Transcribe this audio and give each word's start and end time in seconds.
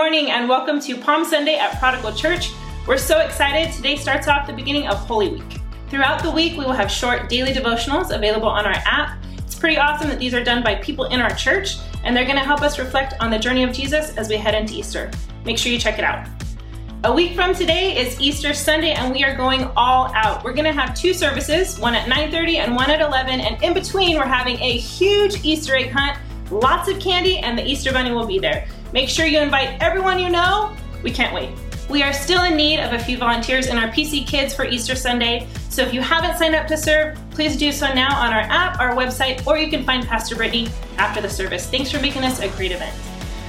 morning 0.00 0.30
and 0.30 0.48
welcome 0.48 0.80
to 0.80 0.96
Palm 0.96 1.26
Sunday 1.26 1.56
at 1.56 1.78
Prodigal 1.78 2.14
Church. 2.14 2.52
We're 2.86 2.96
so 2.96 3.20
excited. 3.20 3.70
Today 3.74 3.96
starts 3.96 4.28
off 4.28 4.46
the 4.46 4.52
beginning 4.54 4.86
of 4.86 4.96
Holy 4.96 5.28
Week. 5.28 5.60
Throughout 5.90 6.22
the 6.22 6.30
week, 6.30 6.56
we 6.56 6.64
will 6.64 6.72
have 6.72 6.90
short 6.90 7.28
daily 7.28 7.52
devotionals 7.52 8.10
available 8.10 8.48
on 8.48 8.64
our 8.64 8.76
app. 8.86 9.22
It's 9.36 9.54
pretty 9.54 9.76
awesome 9.76 10.08
that 10.08 10.18
these 10.18 10.32
are 10.32 10.42
done 10.42 10.62
by 10.62 10.76
people 10.76 11.04
in 11.04 11.20
our 11.20 11.34
church, 11.34 11.76
and 12.02 12.16
they're 12.16 12.24
going 12.24 12.38
to 12.38 12.42
help 12.42 12.62
us 12.62 12.78
reflect 12.78 13.12
on 13.20 13.30
the 13.30 13.38
journey 13.38 13.62
of 13.62 13.74
Jesus 13.74 14.16
as 14.16 14.30
we 14.30 14.38
head 14.38 14.54
into 14.54 14.72
Easter. 14.72 15.10
Make 15.44 15.58
sure 15.58 15.70
you 15.70 15.78
check 15.78 15.98
it 15.98 16.04
out. 16.04 16.26
A 17.04 17.12
week 17.12 17.34
from 17.34 17.54
today 17.54 17.98
is 17.98 18.18
Easter 18.18 18.54
Sunday, 18.54 18.92
and 18.92 19.12
we 19.12 19.22
are 19.22 19.36
going 19.36 19.64
all 19.76 20.10
out. 20.14 20.42
We're 20.42 20.54
going 20.54 20.64
to 20.64 20.72
have 20.72 20.94
two 20.94 21.12
services, 21.12 21.78
one 21.78 21.94
at 21.94 22.08
9:30 22.08 22.56
and 22.56 22.74
one 22.74 22.88
at 22.88 23.02
11, 23.02 23.38
and 23.38 23.62
in 23.62 23.74
between, 23.74 24.16
we're 24.16 24.24
having 24.24 24.58
a 24.60 24.78
huge 24.78 25.44
Easter 25.44 25.76
egg 25.76 25.90
hunt, 25.90 26.16
lots 26.50 26.88
of 26.88 26.98
candy, 27.00 27.36
and 27.36 27.58
the 27.58 27.66
Easter 27.66 27.92
Bunny 27.92 28.12
will 28.12 28.26
be 28.26 28.38
there. 28.38 28.66
Make 28.92 29.08
sure 29.08 29.26
you 29.26 29.38
invite 29.38 29.80
everyone 29.80 30.18
you 30.18 30.30
know. 30.30 30.76
We 31.02 31.12
can't 31.12 31.32
wait. 31.32 31.50
We 31.88 32.02
are 32.02 32.12
still 32.12 32.44
in 32.44 32.56
need 32.56 32.80
of 32.80 32.92
a 32.92 32.98
few 32.98 33.16
volunteers 33.16 33.66
in 33.66 33.76
our 33.76 33.88
PC 33.88 34.26
Kids 34.26 34.54
for 34.54 34.64
Easter 34.64 34.94
Sunday, 34.94 35.48
so 35.68 35.82
if 35.82 35.94
you 35.94 36.00
haven't 36.00 36.38
signed 36.38 36.54
up 36.54 36.66
to 36.68 36.76
serve, 36.76 37.18
please 37.30 37.56
do 37.56 37.72
so 37.72 37.92
now 37.92 38.16
on 38.16 38.32
our 38.32 38.40
app, 38.40 38.80
our 38.80 38.94
website, 38.94 39.44
or 39.46 39.58
you 39.58 39.68
can 39.70 39.84
find 39.84 40.06
Pastor 40.06 40.36
Brittany 40.36 40.68
after 40.98 41.20
the 41.20 41.28
service. 41.28 41.66
Thanks 41.66 41.90
for 41.90 42.00
making 42.00 42.22
this 42.22 42.40
a 42.40 42.48
great 42.50 42.72
event. 42.72 42.94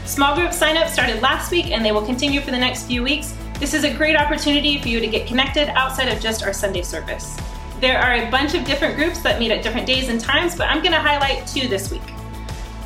Small 0.06 0.36
group 0.36 0.54
sign 0.54 0.78
up 0.78 0.90
started 0.90 1.22
last 1.22 1.52
week 1.52 1.72
and 1.72 1.86
they 1.86 1.92
will 1.92 2.06
continue 2.06 2.42
for 2.42 2.52
the 2.52 2.58
next 2.58 2.86
few 2.86 3.04
weeks. 3.04 3.36
This 3.60 3.74
is 3.74 3.84
a 3.84 3.94
great 3.94 4.16
opportunity 4.16 4.80
for 4.82 4.88
you 4.88 5.00
to 5.00 5.08
get 5.08 5.28
connected 5.28 5.70
outside 5.70 6.08
of 6.08 6.20
just 6.20 6.44
our 6.44 6.54
Sunday 6.54 6.82
service. 6.82 7.38
There 7.80 8.00
are 8.00 8.16
a 8.16 8.30
bunch 8.30 8.54
of 8.54 8.66
different 8.66 8.96
groups 8.96 9.22
that 9.22 9.40
meet 9.40 9.52
at 9.52 9.64
different 9.64 9.88
days 9.88 10.10
and 10.10 10.20
times, 10.20 10.56
but 10.56 10.68
I'm 10.70 10.82
going 10.82 10.94
to 10.94 11.00
highlight 11.00 11.48
two 11.48 11.68
this 11.68 11.92
week. 11.92 12.02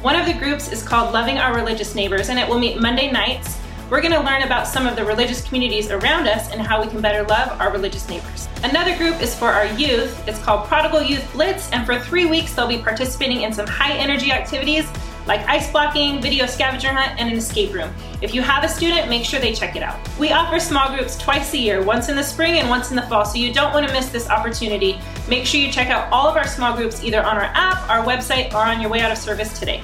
One 0.06 0.16
of 0.16 0.28
the 0.28 0.34
groups 0.34 0.72
is 0.72 0.84
called 0.84 1.16
Loving 1.16 1.40
Our 1.40 1.56
Religious 1.56 1.96
Neighbors, 1.96 2.30
and 2.30 2.38
it 2.38 2.48
will 2.48 2.60
meet 2.60 2.80
Monday 2.80 3.12
nights. 3.12 3.60
We're 3.90 4.02
going 4.02 4.14
to 4.14 4.20
learn 4.20 4.44
about 4.44 4.68
some 4.68 4.86
of 4.86 4.96
the 4.96 5.04
religious 5.04 5.42
communities 5.42 5.90
around 5.90 6.28
us 6.28 6.52
and 6.52 6.62
how 6.62 6.80
we 6.80 6.88
can 6.88 7.02
better 7.02 7.28
love 7.28 7.60
our 7.60 7.72
religious 7.72 8.08
neighbors. 8.08 8.48
Another 8.62 8.96
group 8.98 9.20
is 9.20 9.34
for 9.34 9.48
our 9.48 9.66
youth. 9.66 10.28
It's 10.28 10.40
called 10.44 10.68
Prodigal 10.68 11.02
Youth 11.02 11.28
Blitz, 11.34 11.72
and 11.72 11.88
for 11.88 11.98
three 11.98 12.28
weeks 12.28 12.54
they'll 12.54 12.68
be 12.68 12.78
participating 12.78 13.42
in 13.42 13.52
some 13.52 13.66
high 13.66 13.94
energy 13.94 14.32
activities 14.32 14.88
like 15.26 15.42
ice 15.50 15.72
blocking, 15.72 16.22
video 16.22 16.46
scavenger 16.46 16.94
hunt, 16.94 17.20
and 17.20 17.28
an 17.32 17.36
escape 17.36 17.74
room. 17.74 17.92
If 18.22 18.32
you 18.36 18.44
have 18.44 18.64
a 18.64 18.70
student, 18.70 19.10
make 19.10 19.26
sure 19.26 19.40
they 19.40 19.54
check 19.54 19.76
it 19.76 19.82
out. 19.82 19.98
We 20.20 20.32
offer 20.32 20.60
small 20.60 20.96
groups 20.96 21.18
twice 21.18 21.52
a 21.56 21.58
year, 21.58 21.82
once 21.82 22.10
in 22.10 22.16
the 22.16 22.24
spring 22.24 22.60
and 22.60 22.70
once 22.70 22.92
in 22.92 22.96
the 22.96 23.02
fall, 23.02 23.26
so 23.26 23.40
you 23.40 23.52
don't 23.52 23.74
want 23.74 23.88
to 23.88 23.92
miss 23.92 24.10
this 24.10 24.30
opportunity. 24.30 25.00
Make 25.28 25.48
sure 25.48 25.60
you 25.60 25.72
check 25.72 25.90
out 25.90 26.14
all 26.14 26.28
of 26.28 26.38
our 26.38 26.46
small 26.46 26.76
groups 26.76 27.04
either 27.04 27.24
on 27.24 27.38
our 27.38 27.50
app, 27.56 27.90
our 27.90 28.06
website, 28.06 28.54
or 28.54 28.58
on 28.58 28.80
your 28.80 28.92
way 28.92 29.02
out 29.02 29.12
of 29.12 29.18
service 29.18 29.58
today. 29.58 29.84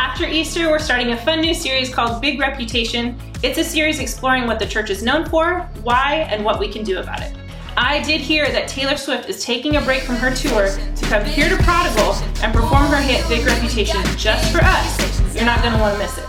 After 0.00 0.24
Easter, 0.24 0.70
we're 0.70 0.78
starting 0.78 1.10
a 1.10 1.16
fun 1.18 1.42
new 1.42 1.52
series 1.52 1.92
called 1.92 2.22
Big 2.22 2.40
Reputation. 2.40 3.20
It's 3.42 3.58
a 3.58 3.62
series 3.62 3.98
exploring 3.98 4.46
what 4.46 4.58
the 4.58 4.64
church 4.64 4.88
is 4.88 5.02
known 5.02 5.28
for, 5.28 5.68
why, 5.82 6.26
and 6.30 6.42
what 6.42 6.58
we 6.58 6.72
can 6.72 6.82
do 6.82 7.00
about 7.00 7.20
it. 7.20 7.34
I 7.76 8.02
did 8.02 8.22
hear 8.22 8.50
that 8.50 8.66
Taylor 8.66 8.96
Swift 8.96 9.28
is 9.28 9.44
taking 9.44 9.76
a 9.76 9.80
break 9.82 10.02
from 10.02 10.14
her 10.16 10.34
tour 10.34 10.68
to 10.68 11.04
come 11.04 11.22
here 11.26 11.50
to 11.50 11.62
Prodigal 11.64 12.14
and 12.42 12.50
perform 12.50 12.86
her 12.86 12.96
hit 12.96 13.28
Big 13.28 13.44
Reputation 13.44 14.00
just 14.16 14.50
for 14.50 14.60
us. 14.62 15.34
You're 15.34 15.44
not 15.44 15.60
going 15.60 15.74
to 15.74 15.78
want 15.78 15.92
to 15.92 15.98
miss 15.98 16.16
it. 16.16 16.24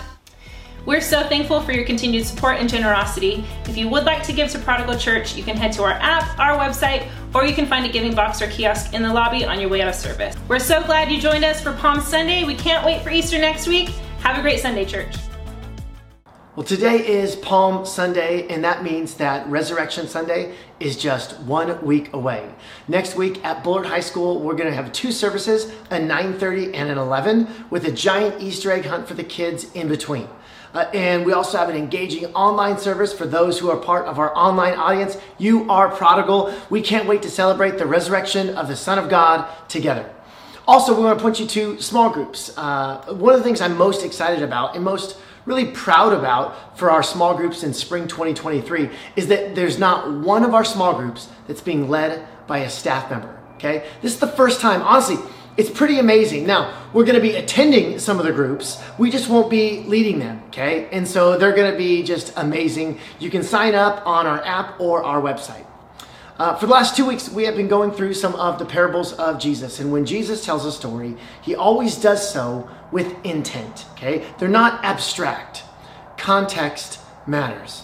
We're 0.85 0.99
so 0.99 1.23
thankful 1.29 1.61
for 1.61 1.71
your 1.71 1.85
continued 1.85 2.25
support 2.25 2.57
and 2.57 2.67
generosity. 2.67 3.45
If 3.65 3.77
you 3.77 3.87
would 3.87 4.03
like 4.03 4.21
to 4.23 4.33
give 4.33 4.49
to 4.49 4.59
Prodigal 4.59 4.97
Church, 4.97 5.35
you 5.35 5.43
can 5.43 5.55
head 5.55 5.71
to 5.73 5.83
our 5.83 5.93
app, 5.93 6.37
our 6.39 6.57
website, 6.57 7.07
or 7.33 7.45
you 7.45 7.53
can 7.53 7.65
find 7.65 7.85
a 7.85 7.89
giving 7.89 8.13
box 8.13 8.41
or 8.41 8.47
kiosk 8.47 8.93
in 8.93 9.01
the 9.01 9.13
lobby 9.13 9.45
on 9.45 9.59
your 9.59 9.69
way 9.69 9.81
out 9.81 9.87
of 9.87 9.95
service. 9.95 10.35
We're 10.47 10.59
so 10.59 10.83
glad 10.83 11.11
you 11.11 11.19
joined 11.19 11.45
us 11.45 11.61
for 11.61 11.73
Palm 11.73 12.01
Sunday. 12.01 12.43
We 12.43 12.55
can't 12.55 12.85
wait 12.85 13.01
for 13.01 13.09
Easter 13.09 13.37
next 13.37 13.67
week. 13.67 13.89
Have 14.19 14.37
a 14.37 14.41
great 14.41 14.59
Sunday, 14.59 14.85
church. 14.85 15.15
Well, 16.61 16.67
today 16.67 16.97
is 16.97 17.35
Palm 17.35 17.87
Sunday, 17.87 18.47
and 18.47 18.63
that 18.63 18.83
means 18.83 19.15
that 19.15 19.47
Resurrection 19.47 20.07
Sunday 20.07 20.53
is 20.79 20.95
just 20.95 21.39
one 21.39 21.83
week 21.83 22.13
away. 22.13 22.53
Next 22.87 23.15
week 23.15 23.43
at 23.43 23.63
Bullard 23.63 23.87
High 23.87 24.01
School, 24.01 24.39
we're 24.39 24.53
going 24.53 24.69
to 24.69 24.75
have 24.75 24.93
two 24.93 25.11
services, 25.11 25.73
a 25.89 25.97
9:30 25.97 26.75
and 26.75 26.91
an 26.91 26.99
11, 26.99 27.47
with 27.71 27.85
a 27.85 27.91
giant 27.91 28.39
Easter 28.39 28.71
egg 28.71 28.85
hunt 28.85 29.07
for 29.07 29.15
the 29.15 29.23
kids 29.23 29.71
in 29.73 29.87
between. 29.87 30.27
Uh, 30.75 30.81
and 30.93 31.25
we 31.25 31.33
also 31.33 31.57
have 31.57 31.67
an 31.67 31.75
engaging 31.75 32.27
online 32.35 32.77
service 32.77 33.11
for 33.11 33.25
those 33.25 33.57
who 33.57 33.71
are 33.71 33.77
part 33.77 34.05
of 34.05 34.19
our 34.19 34.31
online 34.37 34.75
audience. 34.75 35.17
You 35.39 35.67
are 35.67 35.89
prodigal. 35.89 36.53
We 36.69 36.83
can't 36.83 37.07
wait 37.07 37.23
to 37.23 37.29
celebrate 37.31 37.79
the 37.79 37.87
resurrection 37.87 38.49
of 38.55 38.67
the 38.67 38.75
Son 38.75 38.99
of 38.99 39.09
God 39.09 39.47
together. 39.67 40.13
Also, 40.67 40.95
we 40.95 41.03
want 41.03 41.17
to 41.17 41.23
point 41.23 41.39
you 41.39 41.47
to 41.47 41.81
small 41.81 42.11
groups. 42.11 42.55
Uh, 42.55 43.03
one 43.15 43.33
of 43.33 43.39
the 43.39 43.43
things 43.43 43.61
I'm 43.61 43.75
most 43.75 44.05
excited 44.05 44.43
about 44.43 44.75
and 44.75 44.85
most 44.85 45.17
really 45.45 45.65
proud 45.65 46.13
about 46.13 46.77
for 46.77 46.91
our 46.91 47.03
small 47.03 47.35
groups 47.35 47.63
in 47.63 47.73
spring 47.73 48.07
2023 48.07 48.89
is 49.15 49.27
that 49.27 49.55
there's 49.55 49.79
not 49.79 50.11
one 50.11 50.43
of 50.43 50.53
our 50.53 50.65
small 50.65 50.93
groups 50.93 51.29
that's 51.47 51.61
being 51.61 51.89
led 51.89 52.27
by 52.47 52.59
a 52.59 52.69
staff 52.69 53.09
member. 53.09 53.37
Okay, 53.55 53.85
this 54.01 54.13
is 54.13 54.19
the 54.19 54.27
first 54.27 54.59
time, 54.59 54.81
honestly. 54.81 55.17
It's 55.57 55.69
pretty 55.69 55.99
amazing. 55.99 56.47
Now, 56.47 56.73
we're 56.93 57.03
to 57.15 57.21
be 57.21 57.35
attending 57.35 57.99
some 57.99 58.19
of 58.19 58.25
the 58.25 58.31
groups. 58.31 58.81
We 58.97 59.11
just 59.11 59.29
won't 59.29 59.49
be 59.49 59.83
leading 59.83 60.17
them, 60.19 60.41
okay? 60.47 60.87
And 60.91 61.05
so 61.05 61.37
they're 61.37 61.53
to 61.71 61.77
be 61.77 62.03
just 62.03 62.33
amazing. 62.37 62.99
You 63.19 63.29
can 63.29 63.43
sign 63.43 63.75
up 63.75 64.07
on 64.07 64.25
our 64.25 64.41
app 64.45 64.79
or 64.79 65.03
our 65.03 65.21
website. 65.21 65.65
Uh, 66.41 66.55
for 66.55 66.65
the 66.65 66.71
last 66.71 66.95
two 66.95 67.05
weeks, 67.05 67.29
we 67.29 67.43
have 67.43 67.55
been 67.55 67.67
going 67.67 67.91
through 67.91 68.15
some 68.15 68.33
of 68.33 68.57
the 68.57 68.65
parables 68.65 69.13
of 69.13 69.37
Jesus. 69.37 69.79
And 69.79 69.91
when 69.91 70.07
Jesus 70.07 70.43
tells 70.43 70.65
a 70.65 70.71
story, 70.71 71.15
he 71.43 71.53
always 71.53 71.95
does 71.95 72.33
so 72.33 72.67
with 72.91 73.13
intent, 73.23 73.85
okay? 73.91 74.25
They're 74.39 74.49
not 74.49 74.83
abstract. 74.83 75.61
Context 76.17 76.99
matters. 77.27 77.81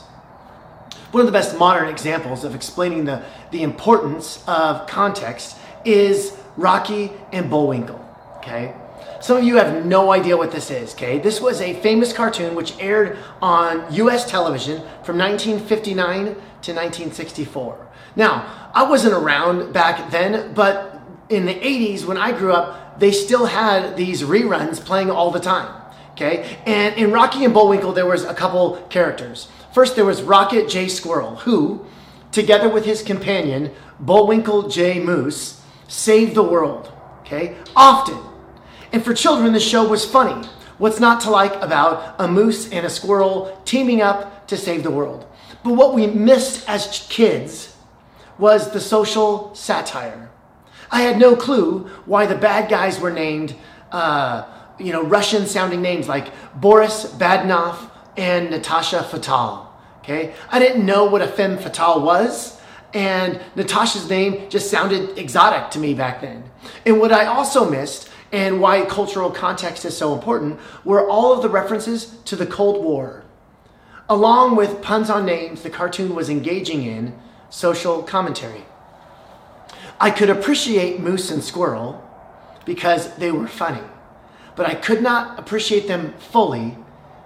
One 1.12 1.22
of 1.22 1.28
the 1.28 1.32
best 1.32 1.56
modern 1.60 1.88
examples 1.88 2.44
of 2.44 2.56
explaining 2.56 3.06
the, 3.06 3.22
the 3.52 3.62
importance 3.62 4.44
of 4.48 4.88
context 4.88 5.56
is 5.86 6.36
Rocky 6.56 7.12
and 7.32 7.52
Bullwinkle, 7.52 8.04
okay? 8.38 8.74
Some 9.22 9.38
of 9.38 9.44
you 9.44 9.58
have 9.58 9.86
no 9.86 10.12
idea 10.12 10.36
what 10.36 10.52
this 10.52 10.72
is, 10.72 10.96
okay? 10.96 11.20
This 11.20 11.40
was 11.40 11.62
a 11.62 11.80
famous 11.82 12.12
cartoon 12.12 12.56
which 12.56 12.74
aired 12.80 13.20
on 13.40 13.86
US 13.94 14.28
television 14.28 14.78
from 15.04 15.20
1959 15.20 16.26
to 16.26 16.74
1964. 16.74 17.87
Now, 18.18 18.72
I 18.74 18.84
wasn't 18.84 19.14
around 19.14 19.72
back 19.72 20.10
then, 20.12 20.54
but 20.54 21.00
in 21.30 21.46
the 21.46 21.54
80s 21.54 22.04
when 22.04 22.18
I 22.18 22.38
grew 22.38 22.52
up, 22.52 23.00
they 23.00 23.12
still 23.12 23.46
had 23.46 23.96
these 23.96 24.24
reruns 24.24 24.84
playing 24.84 25.12
all 25.12 25.30
the 25.30 25.40
time. 25.40 25.72
Okay? 26.14 26.58
And 26.66 26.96
in 26.96 27.12
Rocky 27.12 27.46
and 27.46 27.54
Bullwinkle, 27.54 27.94
there 27.94 28.08
was 28.08 28.24
a 28.24 28.34
couple 28.34 28.78
characters. 28.90 29.48
First, 29.72 29.96
there 29.96 30.04
was 30.04 30.24
Rocket 30.24 30.68
J. 30.68 30.88
Squirrel, 30.88 31.36
who, 31.38 31.86
together 32.32 32.68
with 32.68 32.86
his 32.86 33.04
companion, 33.04 33.72
Bullwinkle 34.00 34.68
J. 34.68 35.00
Moose, 35.00 35.62
saved 35.88 36.34
the 36.34 36.42
world. 36.42 36.92
Okay? 37.22 37.56
Often. 37.76 38.18
And 38.92 39.06
for 39.06 39.14
children, 39.14 39.54
the 39.54 39.60
show 39.60 39.88
was 39.88 40.06
funny. 40.06 40.48
What's 40.80 41.00
not 41.00 41.22
to 41.22 41.30
like 41.30 41.54
about 41.62 42.16
a 42.18 42.28
moose 42.28 42.72
and 42.72 42.84
a 42.84 42.90
squirrel 42.90 43.62
teaming 43.64 44.02
up 44.02 44.48
to 44.48 44.58
save 44.58 44.82
the 44.82 44.92
world? 44.92 45.28
But 45.64 45.74
what 45.74 45.94
we 45.94 46.08
missed 46.08 46.68
as 46.68 47.06
kids 47.10 47.77
was 48.38 48.72
the 48.72 48.80
social 48.80 49.54
satire. 49.56 50.30
I 50.90 51.02
had 51.02 51.20
no 51.20 51.36
clue 51.36 51.88
why 52.06 52.26
the 52.26 52.36
bad 52.36 52.70
guys 52.70 53.00
were 53.00 53.12
named, 53.12 53.56
uh, 53.92 54.46
you 54.80 54.94
know, 54.94 55.04
Russian 55.04 55.46
sounding 55.46 55.82
names 55.82 56.08
like 56.08 56.32
Boris 56.60 57.06
Badenov 57.06 57.90
and 58.16 58.50
Natasha 58.50 59.04
Fatale. 59.04 59.68
Okay? 60.00 60.34
I 60.50 60.60
didn't 60.60 60.86
know 60.86 61.06
what 61.06 61.22
a 61.22 61.28
femme 61.28 61.58
fatale 61.58 62.02
was, 62.02 62.60
and 62.94 63.42
Natasha's 63.56 64.10
name 64.10 64.50
just 64.50 64.72
sounded 64.72 65.18
exotic 65.18 65.70
to 65.72 65.80
me 65.80 65.94
back 65.94 66.22
then. 66.22 66.50
And 66.86 67.00
what 67.00 67.12
I 67.12 67.26
also 67.26 67.70
missed, 67.70 68.10
and 68.32 68.62
why 68.62 68.86
cultural 68.86 69.30
context 69.30 69.84
is 69.84 69.98
so 69.98 70.14
important, 70.14 70.60
were 70.86 71.08
all 71.10 71.34
of 71.34 71.42
the 71.42 71.50
references 71.50 72.18
to 72.26 72.36
the 72.36 72.46
Cold 72.46 72.84
War. 72.84 73.24
Along 74.10 74.56
with 74.56 74.82
puns 74.82 75.10
on 75.10 75.26
names, 75.26 75.64
the 75.64 75.70
cartoon 75.70 76.16
was 76.16 76.30
engaging 76.30 76.84
in 76.84 77.14
social 77.50 78.04
commentary. 78.04 78.66
I 80.00 80.12
could 80.12 80.30
appreciate 80.30 81.00
Moose 81.00 81.32
and 81.32 81.44
Squirrel 81.44 82.04
because 82.66 83.16
they 83.16 83.32
were 83.32 83.48
funny, 83.48 83.84
but 84.56 84.66
I 84.66 84.76
could 84.76 85.02
not 85.02 85.40
appreciate 85.40 85.88
them 85.88 86.14
fully 86.20 86.78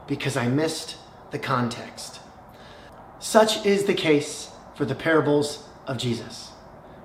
because 0.07 0.38
I 0.38 0.47
missed 0.47 0.97
the 1.31 1.39
context. 1.39 2.19
Such 3.19 3.65
is 3.65 3.85
the 3.85 3.94
case 3.94 4.51
for 4.75 4.85
the 4.85 4.95
parables 4.95 5.68
of 5.88 5.97
Jesus. 5.97 6.51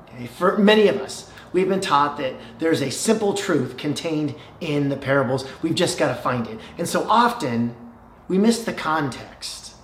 Okay? 0.08 0.26
For 0.26 0.58
many 0.58 0.88
of 0.88 0.96
us, 0.96 1.30
we've 1.52 1.68
been 1.68 1.80
taught 1.80 2.16
that 2.18 2.34
there's 2.58 2.82
a 2.82 2.90
simple 2.90 3.34
truth 3.34 3.76
contained 3.76 4.34
in 4.60 4.88
the 4.88 4.96
parables. 4.96 5.46
We've 5.62 5.74
just 5.74 5.98
got 5.98 6.08
to 6.08 6.22
find 6.22 6.46
it. 6.46 6.58
And 6.78 6.88
so 6.88 7.06
often, 7.08 7.74
we 8.28 8.38
miss 8.38 8.64
the 8.64 8.72
context. 8.72 9.75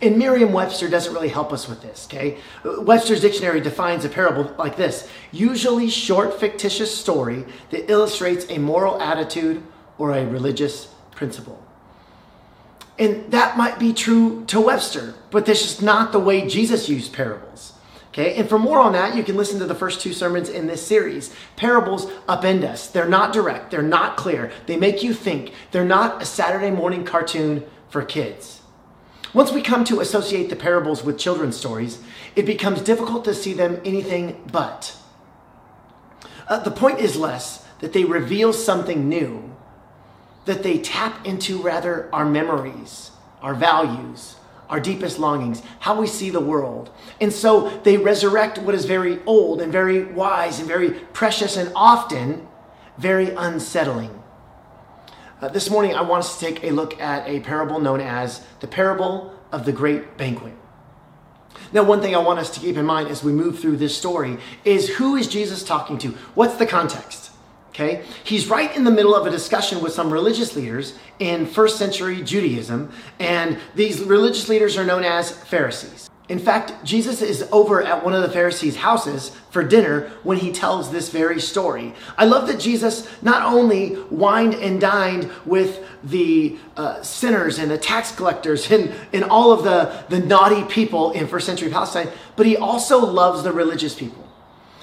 And 0.00 0.16
Merriam 0.16 0.52
Webster 0.52 0.88
doesn't 0.88 1.12
really 1.12 1.28
help 1.28 1.52
us 1.52 1.68
with 1.68 1.82
this, 1.82 2.06
okay? 2.08 2.38
Webster's 2.64 3.20
dictionary 3.20 3.60
defines 3.60 4.04
a 4.04 4.08
parable 4.08 4.54
like 4.56 4.76
this 4.76 5.08
usually 5.32 5.90
short, 5.90 6.38
fictitious 6.38 6.96
story 6.96 7.44
that 7.70 7.90
illustrates 7.90 8.46
a 8.48 8.58
moral 8.58 9.00
attitude 9.02 9.62
or 9.98 10.12
a 10.12 10.24
religious 10.24 10.94
principle. 11.10 11.60
And 12.98 13.30
that 13.32 13.56
might 13.56 13.78
be 13.78 13.92
true 13.92 14.44
to 14.46 14.60
Webster, 14.60 15.14
but 15.30 15.46
this 15.46 15.64
is 15.64 15.82
not 15.82 16.12
the 16.12 16.20
way 16.20 16.48
Jesus 16.48 16.88
used 16.88 17.12
parables. 17.12 17.72
Okay, 18.08 18.34
and 18.34 18.48
for 18.48 18.58
more 18.58 18.80
on 18.80 18.94
that, 18.94 19.16
you 19.16 19.22
can 19.22 19.36
listen 19.36 19.60
to 19.60 19.66
the 19.66 19.74
first 19.74 20.00
two 20.00 20.12
sermons 20.12 20.48
in 20.48 20.66
this 20.66 20.84
series. 20.84 21.32
Parables 21.56 22.06
upend 22.28 22.64
us. 22.64 22.88
They're 22.88 23.08
not 23.08 23.32
direct, 23.32 23.70
they're 23.70 23.82
not 23.82 24.16
clear, 24.16 24.50
they 24.66 24.76
make 24.76 25.02
you 25.02 25.12
think. 25.12 25.52
They're 25.70 25.84
not 25.84 26.22
a 26.22 26.24
Saturday 26.24 26.70
morning 26.70 27.04
cartoon 27.04 27.64
for 27.90 28.02
kids. 28.02 28.57
Once 29.38 29.52
we 29.52 29.62
come 29.62 29.84
to 29.84 30.00
associate 30.00 30.50
the 30.50 30.56
parables 30.56 31.04
with 31.04 31.16
children's 31.16 31.56
stories, 31.56 32.00
it 32.34 32.44
becomes 32.44 32.80
difficult 32.80 33.24
to 33.24 33.32
see 33.32 33.52
them 33.52 33.80
anything 33.84 34.36
but. 34.50 34.96
Uh, 36.48 36.58
the 36.58 36.72
point 36.72 36.98
is 36.98 37.14
less 37.14 37.64
that 37.78 37.92
they 37.92 38.02
reveal 38.02 38.52
something 38.52 39.08
new, 39.08 39.54
that 40.44 40.64
they 40.64 40.76
tap 40.76 41.24
into 41.24 41.62
rather 41.62 42.12
our 42.12 42.24
memories, 42.24 43.12
our 43.40 43.54
values, 43.54 44.34
our 44.68 44.80
deepest 44.80 45.20
longings, 45.20 45.62
how 45.78 46.00
we 46.00 46.08
see 46.08 46.30
the 46.30 46.40
world. 46.40 46.90
And 47.20 47.32
so 47.32 47.68
they 47.84 47.96
resurrect 47.96 48.58
what 48.58 48.74
is 48.74 48.86
very 48.86 49.22
old 49.24 49.60
and 49.60 49.70
very 49.70 50.02
wise 50.02 50.58
and 50.58 50.66
very 50.66 50.90
precious 50.90 51.56
and 51.56 51.70
often 51.76 52.48
very 52.96 53.30
unsettling. 53.30 54.17
Uh, 55.40 55.46
this 55.46 55.70
morning, 55.70 55.94
I 55.94 56.02
want 56.02 56.24
us 56.24 56.36
to 56.36 56.44
take 56.44 56.64
a 56.64 56.72
look 56.72 57.00
at 57.00 57.28
a 57.28 57.38
parable 57.38 57.78
known 57.78 58.00
as 58.00 58.42
the 58.58 58.66
parable 58.66 59.32
of 59.52 59.64
the 59.64 59.70
great 59.70 60.16
banquet. 60.16 60.52
Now, 61.72 61.84
one 61.84 62.00
thing 62.00 62.16
I 62.16 62.18
want 62.18 62.40
us 62.40 62.50
to 62.50 62.60
keep 62.60 62.76
in 62.76 62.84
mind 62.84 63.08
as 63.08 63.22
we 63.22 63.30
move 63.30 63.60
through 63.60 63.76
this 63.76 63.96
story 63.96 64.38
is 64.64 64.88
who 64.88 65.14
is 65.14 65.28
Jesus 65.28 65.62
talking 65.62 65.96
to? 65.98 66.08
What's 66.34 66.56
the 66.56 66.66
context? 66.66 67.30
Okay? 67.68 68.02
He's 68.24 68.48
right 68.48 68.74
in 68.74 68.82
the 68.82 68.90
middle 68.90 69.14
of 69.14 69.28
a 69.28 69.30
discussion 69.30 69.80
with 69.80 69.92
some 69.92 70.12
religious 70.12 70.56
leaders 70.56 70.94
in 71.20 71.46
first 71.46 71.78
century 71.78 72.20
Judaism, 72.20 72.90
and 73.20 73.58
these 73.76 74.00
religious 74.02 74.48
leaders 74.48 74.76
are 74.76 74.84
known 74.84 75.04
as 75.04 75.30
Pharisees. 75.30 76.07
In 76.28 76.38
fact, 76.38 76.84
Jesus 76.84 77.22
is 77.22 77.48
over 77.50 77.82
at 77.82 78.04
one 78.04 78.12
of 78.12 78.20
the 78.20 78.28
Pharisees' 78.28 78.76
houses 78.76 79.30
for 79.50 79.64
dinner 79.64 80.10
when 80.22 80.36
he 80.36 80.52
tells 80.52 80.90
this 80.90 81.08
very 81.08 81.40
story. 81.40 81.94
I 82.18 82.26
love 82.26 82.46
that 82.48 82.60
Jesus 82.60 83.08
not 83.22 83.42
only 83.42 83.96
wined 84.10 84.54
and 84.54 84.78
dined 84.78 85.30
with 85.46 85.82
the 86.04 86.58
uh, 86.76 87.02
sinners 87.02 87.58
and 87.58 87.70
the 87.70 87.78
tax 87.78 88.14
collectors 88.14 88.70
and, 88.70 88.94
and 89.14 89.24
all 89.24 89.52
of 89.52 89.64
the, 89.64 90.04
the 90.10 90.22
naughty 90.22 90.64
people 90.64 91.12
in 91.12 91.26
first 91.26 91.46
century 91.46 91.70
Palestine, 91.70 92.08
but 92.36 92.44
he 92.44 92.58
also 92.58 92.98
loves 92.98 93.42
the 93.42 93.52
religious 93.52 93.94
people. 93.94 94.28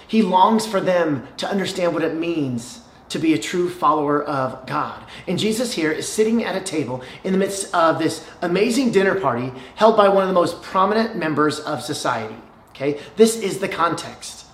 He 0.08 0.24
longs 0.24 0.66
for 0.66 0.82
them 0.82 1.28
to 1.38 1.48
understand 1.48 1.94
what 1.94 2.04
it 2.04 2.16
means 2.16 2.82
to 3.16 3.20
be 3.20 3.34
a 3.34 3.38
true 3.38 3.70
follower 3.70 4.22
of 4.26 4.68
God. 4.68 5.02
And 5.26 5.40
Jesus 5.40 5.74
here 5.74 5.90
is 5.90 6.06
sitting 6.06 6.44
at 6.44 6.54
a 6.54 6.60
table 6.60 7.02
in 7.24 7.32
the 7.32 7.40
midst 7.40 7.74
of 7.74 7.98
this 7.98 8.28
amazing 8.42 8.92
dinner 8.92 9.16
party 9.22 9.54
held 9.76 9.96
by 9.96 10.10
one 10.10 10.24
of 10.24 10.28
the 10.28 10.34
most 10.34 10.62
prominent 10.62 11.16
members 11.16 11.62
of 11.62 11.82
society. 11.82 12.36
Okay, 12.72 13.00
this 13.16 13.40
is 13.40 13.60
the 13.60 13.70
context. 13.70 14.48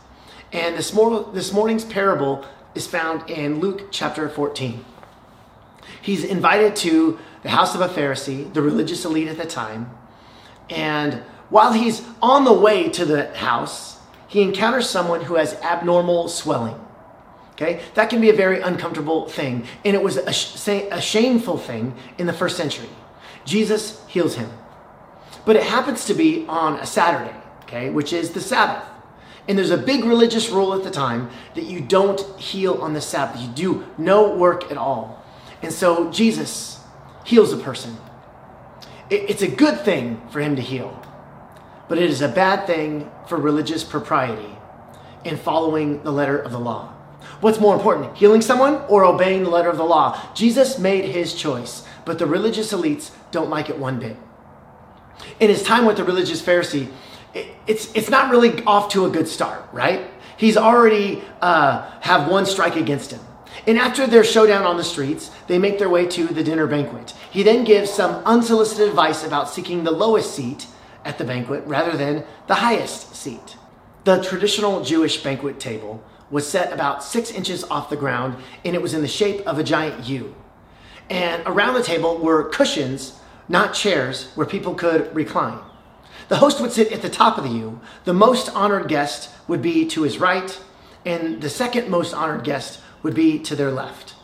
And 0.53 0.77
this, 0.77 0.93
mor- 0.93 1.27
this 1.33 1.51
morning's 1.51 1.83
parable 1.83 2.45
is 2.75 2.85
found 2.85 3.27
in 3.31 3.59
Luke 3.59 3.87
chapter 3.89 4.29
14. 4.29 4.85
He's 6.03 6.23
invited 6.23 6.75
to 6.77 7.17
the 7.41 7.49
house 7.49 7.73
of 7.73 7.81
a 7.81 7.89
Pharisee, 7.89 8.53
the 8.53 8.61
religious 8.61 9.05
elite 9.05 9.27
at 9.27 9.37
the 9.37 9.45
time. 9.45 9.89
And 10.69 11.23
while 11.49 11.73
he's 11.73 12.03
on 12.21 12.45
the 12.45 12.53
way 12.53 12.89
to 12.89 13.05
the 13.05 13.35
house, 13.35 13.97
he 14.27 14.43
encounters 14.43 14.87
someone 14.87 15.21
who 15.21 15.33
has 15.33 15.55
abnormal 15.55 16.29
swelling. 16.29 16.79
Okay? 17.53 17.81
That 17.93 18.09
can 18.09 18.21
be 18.21 18.29
a 18.29 18.35
very 18.35 18.61
uncomfortable 18.61 19.27
thing. 19.27 19.65
And 19.85 19.95
it 19.95 20.01
was 20.01 20.17
a, 20.17 20.33
sh- 20.33 20.67
a 20.67 21.01
shameful 21.01 21.57
thing 21.57 21.95
in 22.17 22.27
the 22.27 22.33
first 22.33 22.57
century. 22.57 22.89
Jesus 23.45 24.03
heals 24.07 24.35
him. 24.35 24.49
But 25.45 25.55
it 25.55 25.63
happens 25.63 26.05
to 26.05 26.13
be 26.13 26.45
on 26.47 26.79
a 26.79 26.85
Saturday, 26.85 27.35
okay, 27.63 27.89
which 27.89 28.13
is 28.13 28.31
the 28.31 28.41
Sabbath. 28.41 28.87
And 29.47 29.57
there's 29.57 29.71
a 29.71 29.77
big 29.77 30.05
religious 30.05 30.49
rule 30.49 30.73
at 30.73 30.83
the 30.83 30.91
time 30.91 31.29
that 31.55 31.63
you 31.63 31.81
don't 31.81 32.21
heal 32.39 32.75
on 32.75 32.93
the 32.93 33.01
Sabbath. 33.01 33.41
You 33.41 33.47
do 33.47 33.85
no 33.97 34.35
work 34.35 34.71
at 34.71 34.77
all. 34.77 35.23
And 35.61 35.73
so 35.73 36.11
Jesus 36.11 36.79
heals 37.25 37.51
a 37.51 37.57
person. 37.57 37.97
It's 39.09 39.41
a 39.41 39.47
good 39.47 39.81
thing 39.81 40.21
for 40.29 40.39
him 40.39 40.55
to 40.55 40.61
heal, 40.61 40.97
but 41.89 41.97
it 41.97 42.09
is 42.09 42.21
a 42.21 42.29
bad 42.29 42.65
thing 42.65 43.11
for 43.27 43.37
religious 43.37 43.83
propriety 43.83 44.57
in 45.25 45.35
following 45.35 46.01
the 46.03 46.11
letter 46.11 46.39
of 46.39 46.51
the 46.51 46.59
law. 46.59 46.93
What's 47.41 47.59
more 47.59 47.75
important, 47.75 48.15
healing 48.15 48.41
someone 48.41 48.83
or 48.87 49.03
obeying 49.03 49.43
the 49.43 49.49
letter 49.49 49.69
of 49.69 49.77
the 49.77 49.83
law? 49.83 50.19
Jesus 50.35 50.77
made 50.77 51.05
his 51.05 51.33
choice, 51.33 51.83
but 52.05 52.19
the 52.19 52.27
religious 52.27 52.71
elites 52.71 53.11
don't 53.31 53.49
like 53.49 53.69
it 53.69 53.79
one 53.79 53.99
bit. 53.99 54.15
In 55.39 55.49
his 55.49 55.63
time 55.63 55.85
with 55.85 55.97
the 55.97 56.03
religious 56.03 56.41
Pharisee, 56.41 56.91
it's, 57.65 57.91
it's 57.95 58.09
not 58.09 58.29
really 58.29 58.63
off 58.65 58.89
to 58.93 59.05
a 59.05 59.09
good 59.09 59.27
start, 59.27 59.67
right? 59.73 60.09
He's 60.37 60.55
already 60.55 61.23
uh, 61.41 61.89
have 62.01 62.29
one 62.29 62.45
strike 62.45 62.75
against 62.75 63.11
him. 63.11 63.21
And 63.65 63.77
after 63.77 64.05
their 64.05 64.23
showdown 64.23 64.63
on 64.65 64.77
the 64.77 64.83
streets, 64.83 65.31
they 65.47 65.57
make 65.57 65.79
their 65.79 65.89
way 65.89 66.05
to 66.07 66.27
the 66.27 66.43
dinner 66.43 66.67
banquet. 66.67 67.13
He 67.31 67.43
then 67.43 67.63
gives 67.63 67.89
some 67.89 68.23
unsolicited 68.23 68.87
advice 68.87 69.23
about 69.23 69.49
seeking 69.49 69.83
the 69.83 69.91
lowest 69.91 70.35
seat 70.35 70.67
at 71.03 71.17
the 71.17 71.23
banquet 71.23 71.63
rather 71.65 71.97
than 71.97 72.23
the 72.47 72.55
highest 72.55 73.15
seat. 73.15 73.57
The 74.03 74.21
traditional 74.23 74.83
Jewish 74.83 75.23
banquet 75.23 75.59
table 75.59 76.03
was 76.31 76.49
set 76.49 76.73
about 76.73 77.03
six 77.03 77.29
inches 77.29 77.63
off 77.65 77.89
the 77.89 77.95
ground 77.95 78.35
and 78.65 78.75
it 78.75 78.81
was 78.81 78.93
in 78.93 79.01
the 79.01 79.07
shape 79.07 79.45
of 79.45 79.59
a 79.59 79.63
giant 79.63 80.05
U. 80.07 80.33
And 81.09 81.43
around 81.45 81.73
the 81.73 81.83
table 81.83 82.17
were 82.17 82.49
cushions, 82.49 83.19
not 83.49 83.73
chairs, 83.73 84.31
where 84.35 84.47
people 84.47 84.73
could 84.73 85.13
recline. 85.13 85.59
The 86.29 86.37
host 86.37 86.61
would 86.61 86.71
sit 86.71 86.93
at 86.93 87.01
the 87.01 87.09
top 87.09 87.37
of 87.37 87.43
the 87.43 87.49
U. 87.49 87.81
The 88.05 88.13
most 88.13 88.49
honored 88.55 88.87
guest 88.87 89.29
would 89.49 89.61
be 89.61 89.85
to 89.87 90.03
his 90.03 90.17
right, 90.17 90.57
and 91.05 91.41
the 91.41 91.49
second 91.49 91.89
most 91.89 92.13
honored 92.13 92.45
guest 92.45 92.79
would 93.03 93.13
be 93.13 93.37
to 93.39 93.55
their 93.55 93.71
left. 93.71 94.15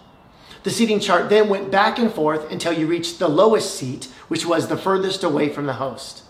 The 0.64 0.70
seating 0.70 1.02
chart 1.02 1.30
then 1.30 1.50
went 1.50 1.72
back 1.72 2.00
and 2.00 2.12
forth 2.12 2.50
until 2.52 2.72
you 2.72 2.88
reached 2.88 3.20
the 3.20 3.28
lowest 3.28 3.76
seat, 3.76 4.06
which 4.30 4.46
was 4.46 4.68
the 4.68 4.78
furthest 4.78 5.24
away 5.24 5.50
from 5.50 5.66
the 5.66 5.74
host. 5.74 6.24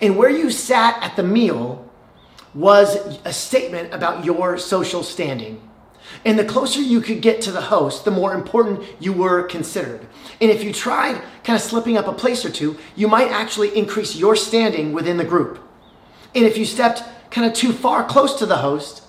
And 0.00 0.16
where 0.16 0.30
you 0.30 0.50
sat 0.50 1.02
at 1.02 1.16
the 1.16 1.22
meal 1.22 1.90
was 2.54 2.96
a 3.24 3.32
statement 3.32 3.92
about 3.92 4.24
your 4.24 4.56
social 4.58 5.02
standing. 5.02 5.60
And 6.24 6.38
the 6.38 6.44
closer 6.44 6.80
you 6.80 7.00
could 7.00 7.22
get 7.22 7.40
to 7.42 7.50
the 7.50 7.60
host, 7.60 8.04
the 8.04 8.10
more 8.10 8.34
important 8.34 8.84
you 9.00 9.12
were 9.12 9.42
considered. 9.44 10.06
And 10.40 10.50
if 10.50 10.62
you 10.62 10.72
tried 10.72 11.22
kind 11.42 11.56
of 11.56 11.62
slipping 11.62 11.96
up 11.96 12.06
a 12.06 12.12
place 12.12 12.44
or 12.44 12.50
two, 12.50 12.78
you 12.94 13.08
might 13.08 13.30
actually 13.30 13.76
increase 13.76 14.14
your 14.14 14.36
standing 14.36 14.92
within 14.92 15.16
the 15.16 15.24
group. 15.24 15.58
And 16.34 16.44
if 16.44 16.56
you 16.56 16.64
stepped 16.64 17.02
kind 17.30 17.46
of 17.46 17.52
too 17.52 17.72
far 17.72 18.04
close 18.04 18.38
to 18.38 18.46
the 18.46 18.58
host, 18.58 19.02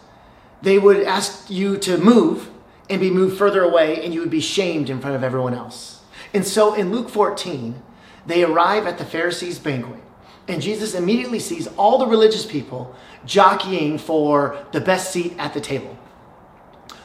they 0.62 0.80
would 0.80 1.04
ask 1.04 1.50
you 1.50 1.78
to 1.78 1.98
move 1.98 2.50
and 2.90 3.02
be 3.02 3.12
moved 3.12 3.38
further 3.38 3.64
away, 3.64 4.04
and 4.04 4.14
you 4.14 4.20
would 4.20 4.30
be 4.30 4.40
shamed 4.40 4.90
in 4.90 5.00
front 5.00 5.16
of 5.16 5.24
everyone 5.24 5.54
else. 5.54 6.02
And 6.34 6.46
so 6.46 6.74
in 6.74 6.92
Luke 6.92 7.10
14, 7.10 7.82
they 8.26 8.44
arrive 8.44 8.86
at 8.88 8.98
the 8.98 9.06
Pharisees' 9.06 9.60
banquet. 9.60 10.02
And 10.48 10.62
Jesus 10.62 10.94
immediately 10.94 11.40
sees 11.40 11.68
all 11.76 11.98
the 11.98 12.08
religious 12.08 12.46
people 12.46 12.96
jockeying 13.26 13.98
for 13.98 14.64
the 14.72 14.82
best 14.82 15.12
seat 15.12 15.34
at 15.38 15.54
the 15.54 15.62
table. 15.62 15.98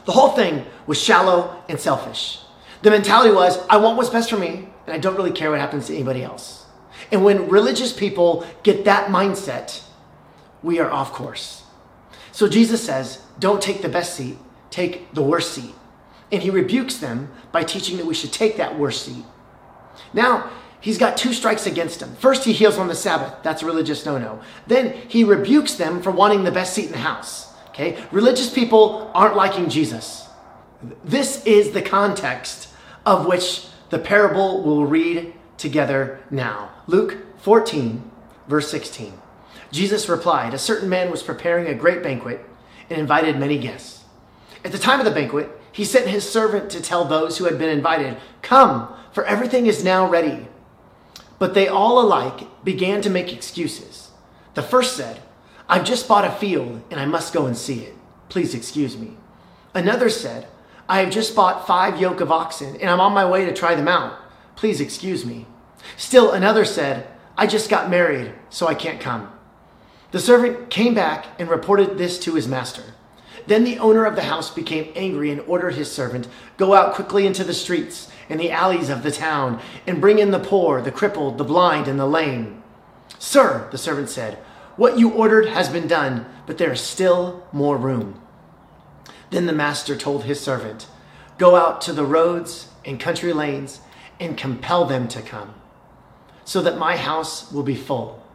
The 0.05 0.11
whole 0.11 0.29
thing 0.29 0.65
was 0.87 1.01
shallow 1.01 1.63
and 1.67 1.79
selfish. 1.79 2.39
The 2.81 2.91
mentality 2.91 3.33
was, 3.33 3.57
I 3.67 3.77
want 3.77 3.97
what's 3.97 4.09
best 4.09 4.29
for 4.29 4.37
me, 4.37 4.67
and 4.85 4.93
I 4.93 4.97
don't 4.97 5.15
really 5.15 5.31
care 5.31 5.51
what 5.51 5.59
happens 5.59 5.87
to 5.87 5.93
anybody 5.93 6.23
else. 6.23 6.65
And 7.11 7.23
when 7.23 7.49
religious 7.49 7.93
people 7.93 8.45
get 8.63 8.85
that 8.85 9.09
mindset, 9.09 9.83
we 10.63 10.79
are 10.79 10.89
off 10.89 11.11
course. 11.11 11.63
So 12.31 12.47
Jesus 12.47 12.83
says, 12.83 13.21
don't 13.39 13.61
take 13.61 13.81
the 13.81 13.89
best 13.89 14.15
seat, 14.15 14.37
take 14.69 15.13
the 15.13 15.21
worst 15.21 15.53
seat. 15.53 15.73
And 16.31 16.41
he 16.41 16.49
rebukes 16.49 16.97
them 16.97 17.31
by 17.51 17.63
teaching 17.63 17.97
that 17.97 18.05
we 18.05 18.13
should 18.13 18.31
take 18.31 18.57
that 18.57 18.77
worst 18.79 19.03
seat. 19.05 19.25
Now, 20.13 20.49
he's 20.81 20.97
got 20.97 21.15
two 21.15 21.33
strikes 21.33 21.65
against 21.65 22.01
him. 22.01 22.13
First, 22.15 22.43
he 22.43 22.51
heals 22.51 22.77
on 22.77 22.87
the 22.87 22.95
Sabbath. 22.95 23.35
That's 23.43 23.63
a 23.63 23.65
religious 23.65 24.05
no 24.05 24.17
no. 24.17 24.41
Then 24.67 24.93
he 25.07 25.23
rebukes 25.23 25.75
them 25.75 26.01
for 26.01 26.11
wanting 26.11 26.43
the 26.43 26.51
best 26.51 26.73
seat 26.73 26.87
in 26.87 26.91
the 26.91 26.97
house. 26.97 27.53
Okay? 27.69 28.03
Religious 28.11 28.53
people 28.53 29.09
aren't 29.13 29.35
liking 29.35 29.69
Jesus. 29.69 30.27
This 31.03 31.45
is 31.45 31.71
the 31.71 31.81
context 31.81 32.69
of 33.05 33.25
which 33.25 33.67
the 33.89 33.99
parable 33.99 34.63
we'll 34.63 34.85
read 34.85 35.33
together 35.57 36.19
now. 36.29 36.71
Luke 36.87 37.17
14, 37.37 38.09
verse 38.47 38.69
16. 38.69 39.13
Jesus 39.71 40.09
replied, 40.09 40.53
A 40.53 40.59
certain 40.59 40.89
man 40.89 41.11
was 41.11 41.23
preparing 41.23 41.67
a 41.67 41.75
great 41.75 42.03
banquet 42.03 42.45
and 42.89 42.99
invited 42.99 43.39
many 43.39 43.57
guests. 43.57 44.03
At 44.63 44.71
the 44.71 44.77
time 44.77 44.99
of 44.99 45.05
the 45.05 45.11
banquet, 45.11 45.49
he 45.71 45.85
sent 45.85 46.07
his 46.07 46.29
servant 46.29 46.69
to 46.71 46.81
tell 46.81 47.05
those 47.05 47.37
who 47.37 47.45
had 47.45 47.57
been 47.57 47.69
invited, 47.69 48.17
Come, 48.41 48.93
for 49.13 49.25
everything 49.25 49.65
is 49.65 49.83
now 49.83 50.09
ready. 50.09 50.47
But 51.41 51.55
they 51.55 51.67
all 51.67 51.99
alike 51.99 52.63
began 52.63 53.01
to 53.01 53.09
make 53.09 53.33
excuses. 53.33 54.11
The 54.53 54.61
first 54.61 54.95
said, 54.95 55.23
I've 55.67 55.83
just 55.83 56.07
bought 56.07 56.23
a 56.23 56.29
field 56.29 56.83
and 56.91 56.99
I 56.99 57.05
must 57.05 57.33
go 57.33 57.47
and 57.47 57.57
see 57.57 57.79
it. 57.79 57.95
Please 58.29 58.53
excuse 58.53 58.95
me. 58.95 59.17
Another 59.73 60.07
said, 60.07 60.45
I 60.87 60.99
have 60.99 61.11
just 61.11 61.35
bought 61.35 61.65
five 61.65 61.99
yoke 61.99 62.21
of 62.21 62.31
oxen 62.31 62.75
and 62.75 62.91
I'm 62.91 62.99
on 62.99 63.13
my 63.13 63.27
way 63.27 63.43
to 63.45 63.53
try 63.55 63.73
them 63.73 63.87
out. 63.87 64.19
Please 64.55 64.79
excuse 64.79 65.25
me. 65.25 65.47
Still 65.97 66.31
another 66.31 66.63
said, 66.63 67.07
I 67.35 67.47
just 67.47 67.71
got 67.71 67.89
married, 67.89 68.33
so 68.51 68.67
I 68.67 68.75
can't 68.75 69.01
come. 69.01 69.27
The 70.11 70.19
servant 70.19 70.69
came 70.69 70.93
back 70.93 71.25
and 71.39 71.49
reported 71.49 71.97
this 71.97 72.19
to 72.19 72.35
his 72.35 72.47
master. 72.47 72.83
Then 73.47 73.63
the 73.63 73.79
owner 73.79 74.05
of 74.05 74.15
the 74.15 74.25
house 74.25 74.53
became 74.53 74.93
angry 74.95 75.31
and 75.31 75.41
ordered 75.41 75.73
his 75.73 75.91
servant, 75.91 76.27
Go 76.57 76.75
out 76.75 76.93
quickly 76.93 77.25
into 77.25 77.43
the 77.43 77.55
streets 77.55 78.10
and 78.31 78.39
the 78.39 78.49
alleys 78.49 78.89
of 78.89 79.03
the 79.03 79.11
town 79.11 79.61
and 79.85 79.99
bring 79.99 80.17
in 80.17 80.31
the 80.31 80.39
poor, 80.39 80.81
the 80.81 80.91
crippled, 80.91 81.37
the 81.37 81.43
blind, 81.43 81.85
and 81.85 81.99
the 81.99 82.05
lame. 82.05 82.63
Sir, 83.19 83.67
the 83.71 83.77
servant 83.77 84.09
said, 84.09 84.35
What 84.77 84.97
you 84.97 85.11
ordered 85.11 85.47
has 85.49 85.67
been 85.67 85.85
done, 85.85 86.25
but 86.47 86.57
there 86.57 86.71
is 86.71 86.79
still 86.79 87.45
more 87.51 87.75
room. 87.75 88.21
Then 89.31 89.47
the 89.47 89.53
master 89.53 89.97
told 89.97 90.23
his 90.23 90.39
servant, 90.39 90.87
Go 91.37 91.57
out 91.57 91.81
to 91.81 91.91
the 91.91 92.05
roads 92.05 92.69
and 92.85 93.01
country 93.01 93.33
lanes 93.33 93.81
and 94.17 94.37
compel 94.37 94.85
them 94.85 95.09
to 95.09 95.21
come, 95.21 95.53
so 96.45 96.61
that 96.61 96.77
my 96.77 96.95
house 96.95 97.51
will 97.51 97.63
be 97.63 97.75
full. 97.75 98.25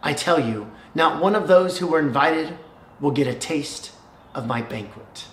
I 0.00 0.12
tell 0.12 0.38
you, 0.38 0.70
not 0.94 1.20
one 1.20 1.34
of 1.34 1.48
those 1.48 1.78
who 1.78 1.88
were 1.88 1.98
invited 1.98 2.56
will 3.00 3.10
get 3.10 3.26
a 3.26 3.34
taste 3.34 3.90
of 4.32 4.46
my 4.46 4.62
banquet. 4.62 5.24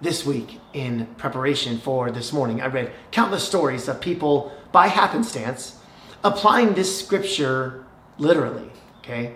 This 0.00 0.24
week, 0.24 0.60
in 0.72 1.06
preparation 1.16 1.78
for 1.78 2.12
this 2.12 2.32
morning, 2.32 2.60
I 2.60 2.66
read 2.66 2.92
countless 3.10 3.42
stories 3.42 3.88
of 3.88 4.00
people 4.00 4.52
by 4.70 4.86
happenstance 4.86 5.76
applying 6.22 6.74
this 6.74 7.04
scripture 7.04 7.84
literally. 8.16 8.70
Okay? 8.98 9.34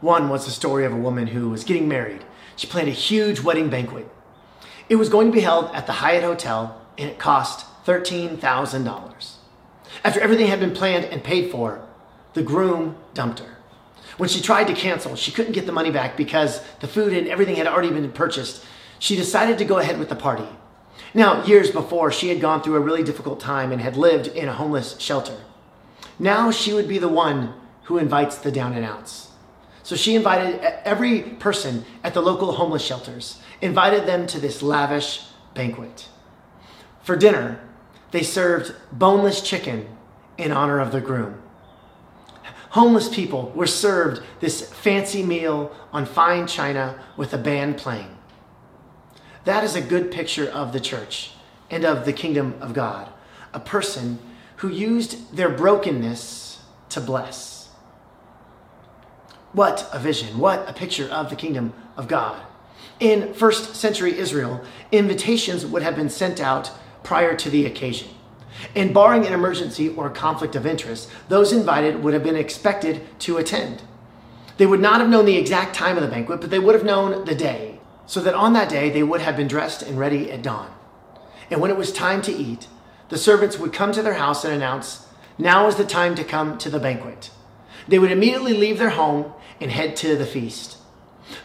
One 0.00 0.28
was 0.28 0.46
the 0.46 0.50
story 0.50 0.84
of 0.84 0.92
a 0.92 0.96
woman 0.96 1.28
who 1.28 1.50
was 1.50 1.62
getting 1.62 1.86
married. 1.86 2.24
She 2.56 2.66
planned 2.66 2.88
a 2.88 2.92
huge 2.92 3.40
wedding 3.40 3.70
banquet. 3.70 4.08
It 4.88 4.96
was 4.96 5.08
going 5.08 5.28
to 5.28 5.32
be 5.32 5.42
held 5.42 5.72
at 5.74 5.86
the 5.86 5.92
Hyatt 5.92 6.24
Hotel 6.24 6.80
and 6.98 7.08
it 7.08 7.20
cost 7.20 7.66
$13,000. 7.86 9.32
After 10.02 10.20
everything 10.20 10.48
had 10.48 10.58
been 10.58 10.74
planned 10.74 11.04
and 11.04 11.22
paid 11.22 11.52
for, 11.52 11.86
the 12.34 12.42
groom 12.42 12.96
dumped 13.14 13.38
her. 13.38 13.58
When 14.16 14.28
she 14.28 14.40
tried 14.40 14.66
to 14.66 14.74
cancel, 14.74 15.14
she 15.14 15.30
couldn't 15.30 15.52
get 15.52 15.66
the 15.66 15.72
money 15.72 15.90
back 15.92 16.16
because 16.16 16.60
the 16.80 16.88
food 16.88 17.12
and 17.12 17.28
everything 17.28 17.56
had 17.56 17.68
already 17.68 17.90
been 17.90 18.10
purchased. 18.10 18.64
She 19.00 19.16
decided 19.16 19.58
to 19.58 19.64
go 19.64 19.78
ahead 19.78 19.98
with 19.98 20.10
the 20.10 20.14
party. 20.14 20.46
Now, 21.14 21.42
years 21.44 21.70
before, 21.70 22.12
she 22.12 22.28
had 22.28 22.40
gone 22.40 22.62
through 22.62 22.76
a 22.76 22.80
really 22.80 23.02
difficult 23.02 23.40
time 23.40 23.72
and 23.72 23.80
had 23.80 23.96
lived 23.96 24.28
in 24.28 24.46
a 24.46 24.52
homeless 24.52 25.00
shelter. 25.00 25.36
Now 26.18 26.50
she 26.50 26.74
would 26.74 26.86
be 26.86 26.98
the 26.98 27.08
one 27.08 27.54
who 27.84 27.96
invites 27.96 28.36
the 28.36 28.52
down 28.52 28.74
and 28.74 28.84
outs. 28.84 29.28
So 29.82 29.96
she 29.96 30.14
invited 30.14 30.60
every 30.84 31.22
person 31.22 31.84
at 32.04 32.12
the 32.12 32.20
local 32.20 32.52
homeless 32.52 32.84
shelters, 32.84 33.40
invited 33.62 34.06
them 34.06 34.26
to 34.28 34.38
this 34.38 34.62
lavish 34.62 35.24
banquet. 35.54 36.08
For 37.02 37.16
dinner, 37.16 37.58
they 38.10 38.22
served 38.22 38.74
boneless 38.92 39.40
chicken 39.40 39.88
in 40.36 40.52
honor 40.52 40.78
of 40.78 40.92
the 40.92 41.00
groom. 41.00 41.42
Homeless 42.70 43.08
people 43.08 43.50
were 43.56 43.66
served 43.66 44.22
this 44.40 44.70
fancy 44.70 45.24
meal 45.24 45.74
on 45.92 46.04
fine 46.04 46.46
china 46.46 47.02
with 47.16 47.32
a 47.32 47.38
band 47.38 47.78
playing. 47.78 48.16
That 49.44 49.64
is 49.64 49.74
a 49.74 49.80
good 49.80 50.10
picture 50.10 50.48
of 50.48 50.72
the 50.72 50.80
church 50.80 51.32
and 51.70 51.84
of 51.84 52.04
the 52.04 52.12
kingdom 52.12 52.54
of 52.60 52.74
God. 52.74 53.08
A 53.52 53.60
person 53.60 54.18
who 54.56 54.68
used 54.68 55.34
their 55.34 55.48
brokenness 55.48 56.60
to 56.90 57.00
bless. 57.00 57.68
What 59.52 59.88
a 59.92 59.98
vision, 59.98 60.38
what 60.38 60.68
a 60.68 60.72
picture 60.72 61.08
of 61.08 61.30
the 61.30 61.36
kingdom 61.36 61.72
of 61.96 62.06
God. 62.06 62.40
In 63.00 63.32
first 63.34 63.74
century 63.74 64.16
Israel, 64.18 64.62
invitations 64.92 65.64
would 65.64 65.82
have 65.82 65.96
been 65.96 66.10
sent 66.10 66.40
out 66.40 66.70
prior 67.02 67.34
to 67.36 67.50
the 67.50 67.66
occasion. 67.66 68.08
And 68.74 68.92
barring 68.92 69.26
an 69.26 69.32
emergency 69.32 69.88
or 69.88 70.10
conflict 70.10 70.54
of 70.54 70.66
interest, 70.66 71.10
those 71.28 71.52
invited 71.52 72.02
would 72.02 72.12
have 72.12 72.22
been 72.22 72.36
expected 72.36 73.02
to 73.20 73.38
attend. 73.38 73.82
They 74.58 74.66
would 74.66 74.80
not 74.80 75.00
have 75.00 75.08
known 75.08 75.24
the 75.24 75.38
exact 75.38 75.74
time 75.74 75.96
of 75.96 76.02
the 76.02 76.10
banquet, 76.10 76.40
but 76.40 76.50
they 76.50 76.58
would 76.58 76.74
have 76.74 76.84
known 76.84 77.24
the 77.24 77.34
day, 77.34 77.69
so 78.10 78.20
that 78.20 78.34
on 78.34 78.54
that 78.54 78.68
day 78.68 78.90
they 78.90 79.04
would 79.04 79.20
have 79.20 79.36
been 79.36 79.46
dressed 79.46 79.82
and 79.82 79.96
ready 79.96 80.32
at 80.32 80.42
dawn. 80.42 80.68
And 81.48 81.60
when 81.60 81.70
it 81.70 81.76
was 81.76 81.92
time 81.92 82.22
to 82.22 82.32
eat, 82.32 82.66
the 83.08 83.16
servants 83.16 83.56
would 83.56 83.72
come 83.72 83.92
to 83.92 84.02
their 84.02 84.14
house 84.14 84.44
and 84.44 84.52
announce, 84.52 85.06
Now 85.38 85.68
is 85.68 85.76
the 85.76 85.84
time 85.84 86.16
to 86.16 86.24
come 86.24 86.58
to 86.58 86.68
the 86.68 86.80
banquet. 86.80 87.30
They 87.86 88.00
would 88.00 88.10
immediately 88.10 88.52
leave 88.52 88.80
their 88.80 88.90
home 88.90 89.32
and 89.60 89.70
head 89.70 89.94
to 89.98 90.16
the 90.16 90.26
feast. 90.26 90.78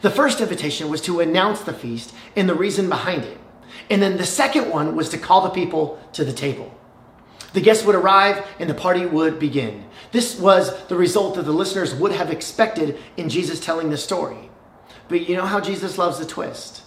The 0.02 0.10
first 0.10 0.42
invitation 0.42 0.90
was 0.90 1.02
to 1.02 1.20
announce 1.20 1.62
the 1.62 1.72
feast 1.72 2.16
and 2.36 2.50
the 2.50 2.56
reason 2.56 2.90
behind 2.90 3.26
it. 3.26 3.38
And 3.92 4.02
then 4.02 4.18
the 4.18 4.26
second 4.26 4.72
one 4.72 4.96
was 4.96 5.10
to 5.10 5.20
call 5.20 5.42
the 5.42 5.50
people 5.50 6.00
to 6.14 6.26
the 6.26 6.34
table. 6.34 6.76
The 7.54 7.62
guests 7.62 7.86
would 7.86 7.94
arrive 7.94 8.44
and 8.58 8.68
the 8.68 8.74
party 8.74 9.06
would 9.06 9.38
begin. 9.38 9.86
This 10.12 10.40
was 10.40 10.76
the 10.88 10.98
result 10.98 11.36
that 11.36 11.44
the 11.44 11.52
listeners 11.52 11.94
would 11.94 12.12
have 12.12 12.32
expected 12.32 12.98
in 13.18 13.30
Jesus 13.30 13.60
telling 13.60 13.92
the 13.92 13.98
story. 13.98 14.50
But 15.08 15.30
you 15.30 15.36
know 15.36 15.46
how 15.46 15.60
Jesus 15.60 15.98
loves 15.98 16.20
the 16.20 16.26
twist. 16.26 16.84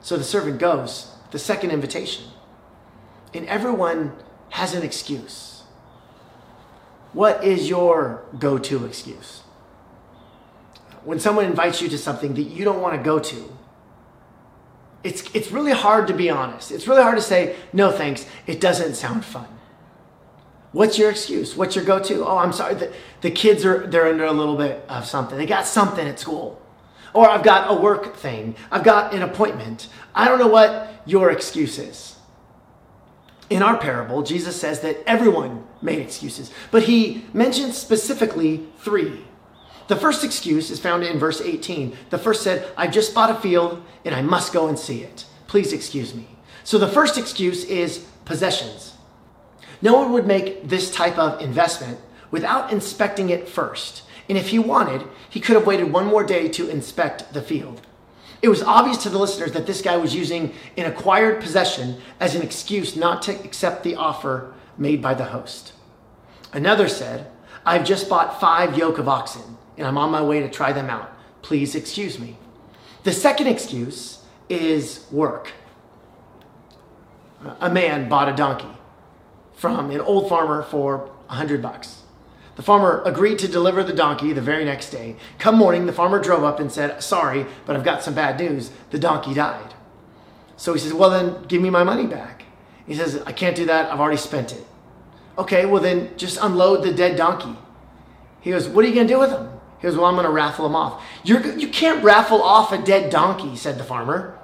So 0.00 0.16
the 0.16 0.24
servant 0.24 0.58
goes, 0.58 1.10
the 1.32 1.38
second 1.38 1.70
invitation. 1.70 2.24
And 3.34 3.46
everyone 3.46 4.12
has 4.50 4.74
an 4.74 4.82
excuse. 4.82 5.62
What 7.12 7.42
is 7.42 7.68
your 7.68 8.24
go 8.38 8.58
to 8.58 8.84
excuse? 8.84 9.40
When 11.04 11.18
someone 11.18 11.44
invites 11.44 11.80
you 11.80 11.88
to 11.88 11.98
something 11.98 12.34
that 12.34 12.42
you 12.42 12.64
don't 12.64 12.80
want 12.80 12.96
to 12.96 13.02
go 13.02 13.18
to, 13.18 13.56
it's, 15.02 15.22
it's 15.34 15.52
really 15.52 15.72
hard 15.72 16.08
to 16.08 16.14
be 16.14 16.30
honest. 16.30 16.70
It's 16.70 16.88
really 16.88 17.02
hard 17.02 17.16
to 17.16 17.22
say, 17.22 17.56
no 17.72 17.92
thanks, 17.92 18.26
it 18.46 18.60
doesn't 18.60 18.94
sound 18.94 19.24
fun. 19.24 19.46
What's 20.72 20.98
your 20.98 21.10
excuse? 21.10 21.56
What's 21.56 21.74
your 21.74 21.84
go-to? 21.84 22.26
Oh, 22.26 22.36
I'm 22.36 22.52
sorry. 22.52 22.74
The, 22.74 22.92
the 23.22 23.30
kids 23.30 23.64
are 23.64 23.86
they're 23.86 24.08
under 24.08 24.24
a 24.24 24.32
little 24.32 24.56
bit 24.56 24.84
of 24.88 25.06
something. 25.06 25.38
They 25.38 25.46
got 25.46 25.64
something 25.64 26.06
at 26.06 26.18
school. 26.18 26.60
Or 27.16 27.30
I've 27.30 27.42
got 27.42 27.70
a 27.70 27.74
work 27.74 28.14
thing. 28.16 28.54
I've 28.70 28.84
got 28.84 29.14
an 29.14 29.22
appointment. 29.22 29.88
I 30.14 30.28
don't 30.28 30.38
know 30.38 30.48
what 30.48 30.92
your 31.06 31.30
excuse 31.30 31.78
is. 31.78 32.16
In 33.48 33.62
our 33.62 33.78
parable, 33.78 34.22
Jesus 34.22 34.60
says 34.60 34.80
that 34.80 35.02
everyone 35.06 35.64
made 35.80 36.00
excuses, 36.00 36.52
but 36.70 36.82
he 36.82 37.24
mentions 37.32 37.78
specifically 37.78 38.66
three. 38.80 39.24
The 39.88 39.96
first 39.96 40.24
excuse 40.24 40.70
is 40.70 40.78
found 40.78 41.04
in 41.04 41.18
verse 41.18 41.40
18. 41.40 41.96
The 42.10 42.18
first 42.18 42.42
said, 42.42 42.68
I've 42.76 42.92
just 42.92 43.14
bought 43.14 43.30
a 43.30 43.40
field 43.40 43.82
and 44.04 44.14
I 44.14 44.20
must 44.20 44.52
go 44.52 44.68
and 44.68 44.78
see 44.78 45.02
it. 45.02 45.24
Please 45.46 45.72
excuse 45.72 46.14
me. 46.14 46.28
So 46.64 46.76
the 46.76 46.86
first 46.86 47.16
excuse 47.16 47.64
is 47.64 48.04
possessions. 48.26 48.92
No 49.80 49.94
one 49.94 50.12
would 50.12 50.26
make 50.26 50.68
this 50.68 50.90
type 50.90 51.16
of 51.16 51.40
investment 51.40 51.98
without 52.30 52.72
inspecting 52.72 53.30
it 53.30 53.48
first. 53.48 54.02
And 54.28 54.36
if 54.36 54.48
he 54.48 54.58
wanted, 54.58 55.06
he 55.30 55.40
could 55.40 55.56
have 55.56 55.66
waited 55.66 55.92
one 55.92 56.06
more 56.06 56.24
day 56.24 56.48
to 56.48 56.68
inspect 56.68 57.32
the 57.32 57.42
field. 57.42 57.80
It 58.42 58.48
was 58.48 58.62
obvious 58.62 58.98
to 58.98 59.08
the 59.08 59.18
listeners 59.18 59.52
that 59.52 59.66
this 59.66 59.82
guy 59.82 59.96
was 59.96 60.14
using 60.14 60.52
an 60.76 60.84
acquired 60.86 61.40
possession 61.40 62.00
as 62.20 62.34
an 62.34 62.42
excuse 62.42 62.96
not 62.96 63.22
to 63.22 63.32
accept 63.44 63.82
the 63.82 63.96
offer 63.96 64.52
made 64.76 65.00
by 65.00 65.14
the 65.14 65.24
host. 65.26 65.72
Another 66.52 66.88
said, 66.88 67.30
I've 67.64 67.84
just 67.84 68.08
bought 68.08 68.40
five 68.40 68.76
yoke 68.76 68.98
of 68.98 69.08
oxen 69.08 69.56
and 69.76 69.86
I'm 69.86 69.98
on 69.98 70.10
my 70.10 70.22
way 70.22 70.40
to 70.40 70.50
try 70.50 70.72
them 70.72 70.90
out. 70.90 71.12
Please 71.42 71.74
excuse 71.74 72.18
me. 72.18 72.36
The 73.04 73.12
second 73.12 73.46
excuse 73.46 74.20
is 74.48 75.06
work. 75.10 75.52
A 77.60 77.70
man 77.70 78.08
bought 78.08 78.28
a 78.28 78.36
donkey 78.36 78.76
from 79.54 79.90
an 79.90 80.00
old 80.00 80.28
farmer 80.28 80.62
for 80.62 81.10
a 81.28 81.34
hundred 81.34 81.62
bucks. 81.62 82.02
The 82.56 82.62
farmer 82.62 83.02
agreed 83.04 83.38
to 83.40 83.48
deliver 83.48 83.84
the 83.84 83.92
donkey 83.92 84.32
the 84.32 84.40
very 84.40 84.64
next 84.64 84.90
day. 84.90 85.16
Come 85.38 85.56
morning, 85.56 85.84
the 85.84 85.92
farmer 85.92 86.18
drove 86.18 86.42
up 86.42 86.58
and 86.58 86.72
said, 86.72 87.02
Sorry, 87.02 87.46
but 87.66 87.76
I've 87.76 87.84
got 87.84 88.02
some 88.02 88.14
bad 88.14 88.40
news. 88.40 88.70
The 88.90 88.98
donkey 88.98 89.34
died. 89.34 89.74
So 90.56 90.72
he 90.72 90.80
says, 90.80 90.94
Well, 90.94 91.10
then 91.10 91.44
give 91.44 91.60
me 91.60 91.68
my 91.68 91.84
money 91.84 92.06
back. 92.06 92.44
He 92.86 92.94
says, 92.94 93.22
I 93.26 93.32
can't 93.32 93.54
do 93.54 93.66
that. 93.66 93.92
I've 93.92 94.00
already 94.00 94.16
spent 94.16 94.52
it. 94.52 94.66
Okay, 95.36 95.66
well, 95.66 95.82
then 95.82 96.16
just 96.16 96.38
unload 96.40 96.82
the 96.82 96.94
dead 96.94 97.16
donkey. 97.16 97.56
He 98.40 98.52
goes, 98.52 98.66
What 98.66 98.86
are 98.86 98.88
you 98.88 98.94
going 98.94 99.06
to 99.06 99.12
do 99.12 99.20
with 99.20 99.30
him? 99.30 99.50
He 99.78 99.82
goes, 99.82 99.94
Well, 99.94 100.06
I'm 100.06 100.14
going 100.14 100.24
to 100.24 100.32
raffle 100.32 100.64
him 100.64 100.74
off. 100.74 101.04
You're, 101.24 101.46
you 101.58 101.68
can't 101.68 102.02
raffle 102.02 102.42
off 102.42 102.72
a 102.72 102.78
dead 102.78 103.10
donkey, 103.10 103.54
said 103.54 103.76
the 103.76 103.84
farmer. 103.84 104.38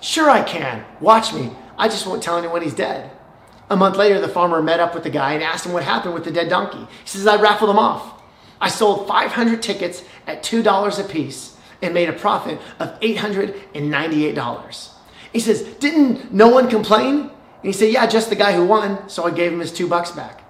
Sure, 0.00 0.28
I 0.28 0.42
can. 0.42 0.84
Watch 1.00 1.32
me. 1.32 1.52
I 1.78 1.86
just 1.86 2.08
won't 2.08 2.24
tell 2.24 2.36
anyone 2.36 2.62
he's 2.62 2.74
dead. 2.74 3.11
A 3.72 3.76
month 3.76 3.96
later, 3.96 4.20
the 4.20 4.28
farmer 4.28 4.60
met 4.60 4.80
up 4.80 4.92
with 4.92 5.02
the 5.02 5.08
guy 5.08 5.32
and 5.32 5.42
asked 5.42 5.64
him 5.64 5.72
what 5.72 5.82
happened 5.82 6.12
with 6.12 6.24
the 6.24 6.30
dead 6.30 6.50
donkey. 6.50 6.76
He 6.76 7.08
says, 7.08 7.26
I 7.26 7.40
raffled 7.40 7.70
them 7.70 7.78
off. 7.78 8.22
I 8.60 8.68
sold 8.68 9.08
500 9.08 9.62
tickets 9.62 10.04
at 10.26 10.42
$2 10.42 11.00
a 11.00 11.08
piece 11.08 11.56
and 11.80 11.94
made 11.94 12.10
a 12.10 12.12
profit 12.12 12.60
of 12.78 13.00
$898. 13.00 14.88
He 15.32 15.40
says, 15.40 15.62
Didn't 15.62 16.34
no 16.34 16.48
one 16.48 16.68
complain? 16.68 17.20
And 17.20 17.30
he 17.62 17.72
said, 17.72 17.90
Yeah, 17.90 18.06
just 18.06 18.28
the 18.28 18.36
guy 18.36 18.52
who 18.52 18.66
won. 18.66 19.08
So 19.08 19.24
I 19.24 19.30
gave 19.30 19.54
him 19.54 19.60
his 19.60 19.72
two 19.72 19.88
bucks 19.88 20.10
back. 20.10 20.44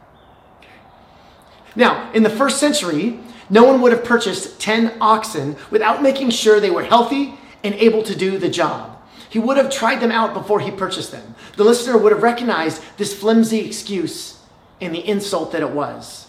Now, 1.76 2.10
in 2.10 2.24
the 2.24 2.30
first 2.30 2.58
century, 2.58 3.20
no 3.48 3.62
one 3.62 3.80
would 3.82 3.92
have 3.92 4.02
purchased 4.02 4.60
10 4.60 4.94
oxen 5.00 5.54
without 5.70 6.02
making 6.02 6.30
sure 6.30 6.58
they 6.58 6.70
were 6.70 6.82
healthy 6.82 7.34
and 7.62 7.72
able 7.76 8.02
to 8.02 8.16
do 8.16 8.36
the 8.36 8.48
job. 8.48 9.00
He 9.32 9.38
would 9.38 9.56
have 9.56 9.70
tried 9.70 10.00
them 10.00 10.12
out 10.12 10.34
before 10.34 10.60
he 10.60 10.70
purchased 10.70 11.10
them. 11.10 11.34
The 11.56 11.64
listener 11.64 11.96
would 11.96 12.12
have 12.12 12.22
recognized 12.22 12.82
this 12.98 13.18
flimsy 13.18 13.60
excuse 13.60 14.38
and 14.78 14.94
the 14.94 15.08
insult 15.08 15.52
that 15.52 15.62
it 15.62 15.70
was. 15.70 16.26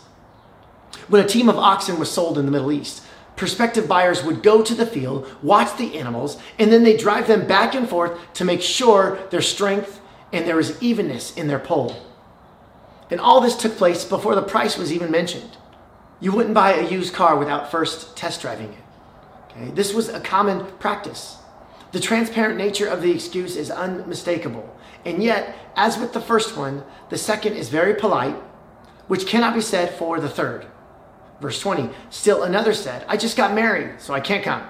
When 1.09 1.21
a 1.21 1.27
team 1.27 1.49
of 1.49 1.57
oxen 1.57 1.99
was 1.99 2.09
sold 2.09 2.37
in 2.37 2.45
the 2.45 2.51
Middle 2.51 2.71
East, 2.71 3.03
prospective 3.35 3.89
buyers 3.89 4.23
would 4.23 4.41
go 4.41 4.63
to 4.63 4.73
the 4.73 4.85
field, 4.85 5.27
watch 5.43 5.75
the 5.75 5.99
animals, 5.99 6.37
and 6.57 6.71
then 6.71 6.83
they 6.85 6.95
drive 6.95 7.27
them 7.27 7.45
back 7.45 7.75
and 7.75 7.89
forth 7.89 8.17
to 8.35 8.45
make 8.45 8.61
sure 8.61 9.19
their 9.31 9.41
strength 9.41 9.99
and 10.31 10.47
there 10.47 10.61
is 10.61 10.81
evenness 10.81 11.35
in 11.35 11.49
their 11.49 11.59
poll. 11.59 11.93
And 13.11 13.19
all 13.19 13.41
this 13.41 13.57
took 13.57 13.75
place 13.75 14.05
before 14.05 14.33
the 14.33 14.41
price 14.41 14.77
was 14.77 14.93
even 14.93 15.11
mentioned. 15.11 15.57
You 16.21 16.31
wouldn't 16.31 16.55
buy 16.55 16.75
a 16.75 16.89
used 16.89 17.13
car 17.13 17.37
without 17.37 17.69
first 17.69 18.15
test 18.15 18.39
driving 18.39 18.71
it. 18.71 18.83
Okay? 19.51 19.71
This 19.71 19.93
was 19.93 20.07
a 20.07 20.21
common 20.21 20.65
practice. 20.79 21.35
The 21.93 21.99
transparent 21.99 22.57
nature 22.57 22.87
of 22.87 23.03
the 23.03 23.11
excuse 23.11 23.55
is 23.55 23.69
unmistakable. 23.69 24.75
And 25.05 25.23
yet, 25.23 25.55
as 25.75 25.99
with 25.99 26.11
the 26.11 26.19
first 26.19 26.57
one, 26.57 26.83
the 27.09 27.19
second 27.19 27.53
is 27.53 27.69
very 27.69 27.93
polite, 27.93 28.35
which 29.07 29.27
cannot 29.27 29.53
be 29.53 29.61
said 29.61 29.93
for 29.93 30.19
the 30.19 30.27
third. 30.27 30.65
Verse 31.39 31.59
20, 31.59 31.89
still 32.09 32.41
another 32.41 32.73
said, 32.73 33.05
I 33.07 33.15
just 33.15 33.37
got 33.37 33.53
married, 33.53 34.01
so 34.01 34.11
I 34.11 34.21
can't 34.21 34.43
come. 34.43 34.63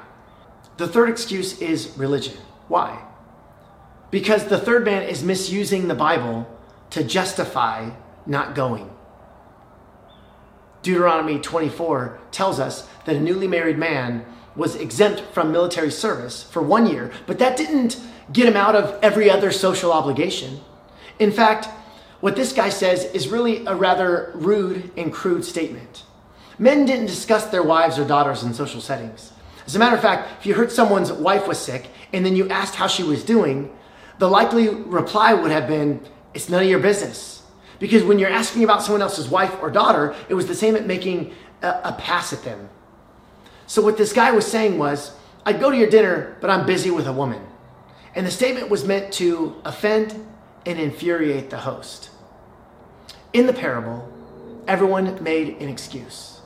The 0.76 0.88
third 0.88 1.10
excuse 1.10 1.62
is 1.62 1.98
religion. 1.98 2.36
Why? 2.68 3.02
Because 4.12 4.48
the 4.48 4.60
third 4.60 4.84
man 4.84 5.04
is 5.04 5.24
misusing 5.24 5.88
the 5.88 5.96
Bible 5.96 6.46
to 6.90 7.06
justify 7.06 7.92
not 8.26 8.54
going. 8.54 8.94
Deuteronomy 10.82 11.40
24 11.40 12.20
tells 12.32 12.60
us 12.60 12.90
that 13.06 13.16
a 13.16 13.20
newly 13.20 13.48
married 13.48 13.78
man 13.78 14.26
was 14.56 14.76
exempt 14.76 15.22
from 15.34 15.52
military 15.52 15.92
service 15.92 16.44
for 16.44 16.62
one 16.62 16.86
year, 16.86 17.12
but 17.26 17.40
that 17.40 17.58
didn't 17.58 18.00
get 18.32 18.48
him 18.48 18.56
out 18.56 18.76
of 18.76 19.00
every 19.02 19.30
other 19.30 19.52
social 19.52 19.92
obligation. 19.92 20.60
In 21.20 21.32
fact, 21.32 21.68
what 22.20 22.36
this 22.36 22.54
guy 22.54 22.70
says 22.70 23.06
is 23.14 23.28
really 23.28 23.66
a 23.66 23.76
rather 23.76 24.32
rude 24.36 24.92
and 24.96 25.12
crude 25.12 25.44
statement. 25.44 26.04
Men 26.58 26.86
didn't 26.86 27.08
discuss 27.08 27.48
their 27.48 27.64
wives 27.64 28.00
or 28.00 28.06
daughters 28.06 28.44
in 28.44 28.54
social 28.54 28.80
settings. 28.80 29.34
As 29.66 29.76
a 29.76 29.80
matter 29.80 29.96
of 29.96 30.02
fact, 30.02 30.30
if 30.40 30.46
you 30.46 30.54
heard 30.54 30.72
someone's 30.72 31.12
wife 31.12 31.48
was 31.48 31.58
sick 31.58 31.90
and 32.12 32.26
then 32.26 32.36
you 32.36 32.48
asked 32.50 32.76
how 32.76 32.88
she 32.88 33.04
was 33.04 33.24
doing, 33.24 33.76
the 34.20 34.30
likely 34.30 34.70
reply 34.70 35.34
would 35.34 35.52
have 35.52 35.68
been, 35.68 36.02
It's 36.34 36.50
none 36.50 36.64
of 36.64 36.70
your 36.70 36.80
business. 36.80 37.44
Because 37.80 38.04
when 38.04 38.20
you're 38.20 38.30
asking 38.30 38.64
about 38.64 38.82
someone 38.84 39.02
else's 39.02 39.28
wife 39.28 39.56
or 39.62 39.70
daughter, 39.70 40.16
it 40.30 40.34
was 40.34 40.48
the 40.48 40.56
same 40.56 40.76
at 40.76 40.86
making 40.86 41.34
a, 41.62 41.68
a 41.84 41.96
pass 42.00 42.32
at 42.32 42.44
them. 42.44 42.70
So 43.74 43.82
what 43.82 43.98
this 43.98 44.14
guy 44.14 44.30
was 44.30 44.46
saying 44.46 44.78
was, 44.78 45.14
I'd 45.48 45.60
go 45.60 45.72
to 45.72 45.76
your 45.76 45.90
dinner, 45.90 46.38
but 46.42 46.52
I'm 46.52 46.68
busy 46.68 46.92
with 46.92 47.08
a 47.08 47.12
woman. 47.12 47.42
And 48.14 48.24
the 48.24 48.30
statement 48.30 48.70
was 48.70 48.86
meant 48.86 49.12
to 49.14 49.60
offend 49.66 50.12
and 50.64 50.80
infuriate 50.80 51.50
the 51.50 51.58
host. 51.58 52.12
In 53.34 53.48
the 53.48 53.52
parable, 53.52 54.14
everyone 54.68 55.24
made 55.24 55.60
an 55.60 55.70
excuse 55.70 56.42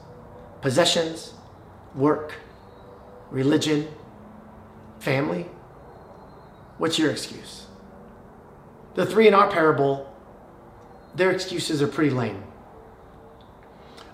possessions, 0.62 1.34
work, 1.94 2.36
religion, 3.30 3.90
family. 5.00 5.48
What's 6.78 6.98
your 6.98 7.12
excuse? 7.12 7.68
The 8.96 9.06
three 9.06 9.28
in 9.28 9.34
our 9.34 9.52
parable, 9.52 10.16
their 11.14 11.32
excuses 11.32 11.82
are 11.82 11.90
pretty 11.90 12.12
lame. 12.12 12.42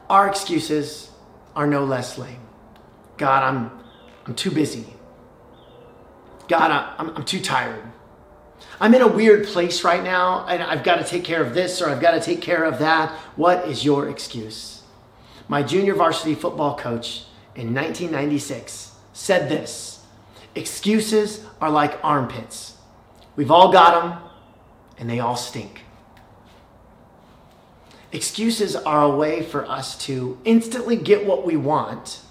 Our 0.10 0.28
excuses 0.28 1.12
are 1.56 1.68
no 1.68 1.86
less 1.86 2.18
lame. 2.18 2.40
God, 3.18 3.44
I'm, 3.44 3.72
I'm 4.26 4.36
too 4.36 4.52
busy. 4.52 4.86
God, 6.48 6.72
I'm, 6.98 7.16
I'm 7.16 7.24
too 7.24 7.40
tired. 7.40 7.84
I'm 8.80 8.94
in 8.94 9.02
a 9.02 9.08
weird 9.08 9.46
place 9.48 9.84
right 9.84 10.04
now, 10.04 10.46
and 10.48 10.62
I've 10.64 10.84
got 10.84 10.98
to 10.98 11.04
take 11.04 11.24
care 11.24 11.42
of 11.42 11.54
this 11.54 11.82
or 11.82 11.90
I've 11.90 12.02
got 12.02 12.12
to 12.12 12.22
take 12.22 12.42
care 12.42 12.64
of 12.64 12.80
that. 12.80 13.12
What 13.36 13.68
is 13.68 13.86
your 13.86 14.10
excuse? 14.10 14.84
My 15.48 15.64
junior 15.64 15.94
varsity 15.94 16.36
football 16.36 16.76
coach 16.76 17.26
in 17.56 17.74
1996 17.74 18.92
said 19.14 19.50
this 19.50 20.04
Excuses 20.56 21.46
are 21.62 21.70
like 21.70 22.00
armpits. 22.04 22.78
We've 23.36 23.52
all 23.52 23.72
got 23.72 24.02
them, 24.02 24.20
and 24.98 25.10
they 25.10 25.20
all 25.20 25.36
stink. 25.36 25.82
Excuses 28.12 28.76
are 28.76 29.04
a 29.04 29.16
way 29.16 29.42
for 29.42 29.66
us 29.66 29.98
to 30.06 30.38
instantly 30.46 30.96
get 30.96 31.26
what 31.26 31.46
we 31.46 31.58
want, 31.58 32.22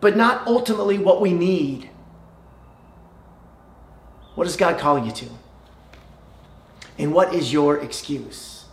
but 0.00 0.16
not 0.16 0.46
ultimately 0.46 0.98
what 0.98 1.20
we 1.20 1.32
need. 1.32 1.90
What 4.34 4.44
does 4.44 4.56
God 4.56 4.78
call 4.78 5.04
you 5.04 5.12
to? 5.12 5.26
And 6.98 7.12
what 7.12 7.34
is 7.34 7.52
your 7.52 7.78
excuse? 7.78 8.64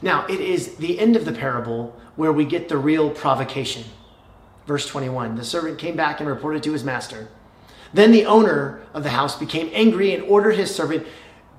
Now, 0.00 0.26
it 0.26 0.40
is 0.40 0.76
the 0.76 0.98
end 0.98 1.16
of 1.16 1.24
the 1.24 1.32
parable 1.32 1.98
where 2.16 2.32
we 2.32 2.44
get 2.44 2.68
the 2.68 2.76
real 2.76 3.10
provocation. 3.10 3.84
Verse 4.66 4.86
21 4.86 5.36
The 5.36 5.44
servant 5.44 5.78
came 5.78 5.96
back 5.96 6.20
and 6.20 6.28
reported 6.28 6.62
to 6.64 6.72
his 6.72 6.84
master. 6.84 7.28
Then 7.92 8.12
the 8.12 8.26
owner 8.26 8.82
of 8.92 9.02
the 9.02 9.10
house 9.10 9.38
became 9.38 9.70
angry 9.72 10.12
and 10.14 10.22
ordered 10.24 10.56
his 10.56 10.74
servant, 10.74 11.06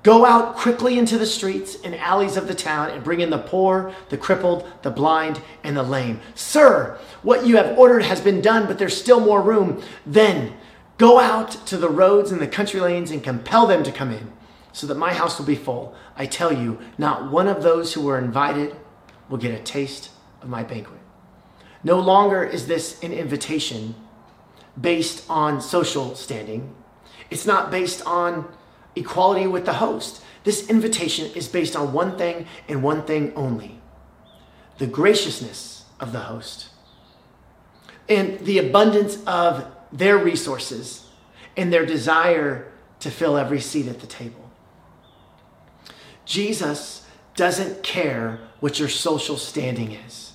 Go 0.02 0.24
out 0.24 0.56
quickly 0.56 0.98
into 0.98 1.18
the 1.18 1.26
streets 1.26 1.76
and 1.84 1.94
alleys 1.94 2.38
of 2.38 2.48
the 2.48 2.54
town 2.54 2.88
and 2.88 3.04
bring 3.04 3.20
in 3.20 3.28
the 3.28 3.38
poor, 3.38 3.94
the 4.08 4.16
crippled, 4.16 4.66
the 4.80 4.90
blind, 4.90 5.42
and 5.62 5.76
the 5.76 5.82
lame. 5.82 6.20
Sir, 6.34 6.98
what 7.22 7.46
you 7.46 7.56
have 7.56 7.78
ordered 7.78 8.04
has 8.04 8.20
been 8.20 8.40
done, 8.40 8.66
but 8.66 8.78
there's 8.78 8.96
still 8.96 9.20
more 9.20 9.42
room. 9.42 9.82
Then 10.06 10.54
go 10.96 11.20
out 11.20 11.50
to 11.66 11.76
the 11.76 11.90
roads 11.90 12.32
and 12.32 12.40
the 12.40 12.46
country 12.46 12.80
lanes 12.80 13.10
and 13.10 13.22
compel 13.22 13.66
them 13.66 13.82
to 13.82 13.92
come 13.92 14.10
in, 14.10 14.32
so 14.72 14.86
that 14.86 14.96
my 14.96 15.12
house 15.12 15.38
will 15.38 15.46
be 15.46 15.54
full. 15.54 15.94
I 16.16 16.24
tell 16.24 16.52
you, 16.52 16.78
not 16.96 17.30
one 17.30 17.46
of 17.46 17.62
those 17.62 17.92
who 17.92 18.00
were 18.00 18.18
invited 18.18 18.74
will 19.28 19.38
get 19.38 19.58
a 19.58 19.62
taste 19.62 20.10
of 20.40 20.48
my 20.48 20.62
banquet. 20.62 21.00
No 21.84 21.98
longer 21.98 22.42
is 22.42 22.66
this 22.66 22.98
an 23.02 23.12
invitation 23.12 23.94
based 24.80 25.24
on 25.28 25.60
social 25.60 26.14
standing. 26.14 26.74
It's 27.28 27.46
not 27.46 27.70
based 27.70 28.06
on 28.06 28.46
equality 28.96 29.46
with 29.46 29.64
the 29.64 29.74
host. 29.74 30.22
This 30.44 30.68
invitation 30.68 31.30
is 31.34 31.48
based 31.48 31.76
on 31.76 31.92
one 31.92 32.16
thing 32.16 32.46
and 32.68 32.82
one 32.82 33.02
thing 33.04 33.32
only 33.34 33.76
the 34.78 34.86
graciousness 34.86 35.84
of 36.00 36.12
the 36.12 36.20
host 36.20 36.70
and 38.08 38.40
the 38.40 38.58
abundance 38.58 39.22
of 39.26 39.66
their 39.92 40.16
resources 40.16 41.06
and 41.56 41.70
their 41.70 41.84
desire 41.84 42.72
to 43.00 43.10
fill 43.10 43.36
every 43.36 43.60
seat 43.60 43.88
at 43.88 44.00
the 44.00 44.06
table. 44.06 44.50
Jesus 46.24 47.06
doesn't 47.36 47.82
care 47.82 48.40
what 48.60 48.78
your 48.78 48.88
social 48.88 49.36
standing 49.36 49.92
is, 49.92 50.32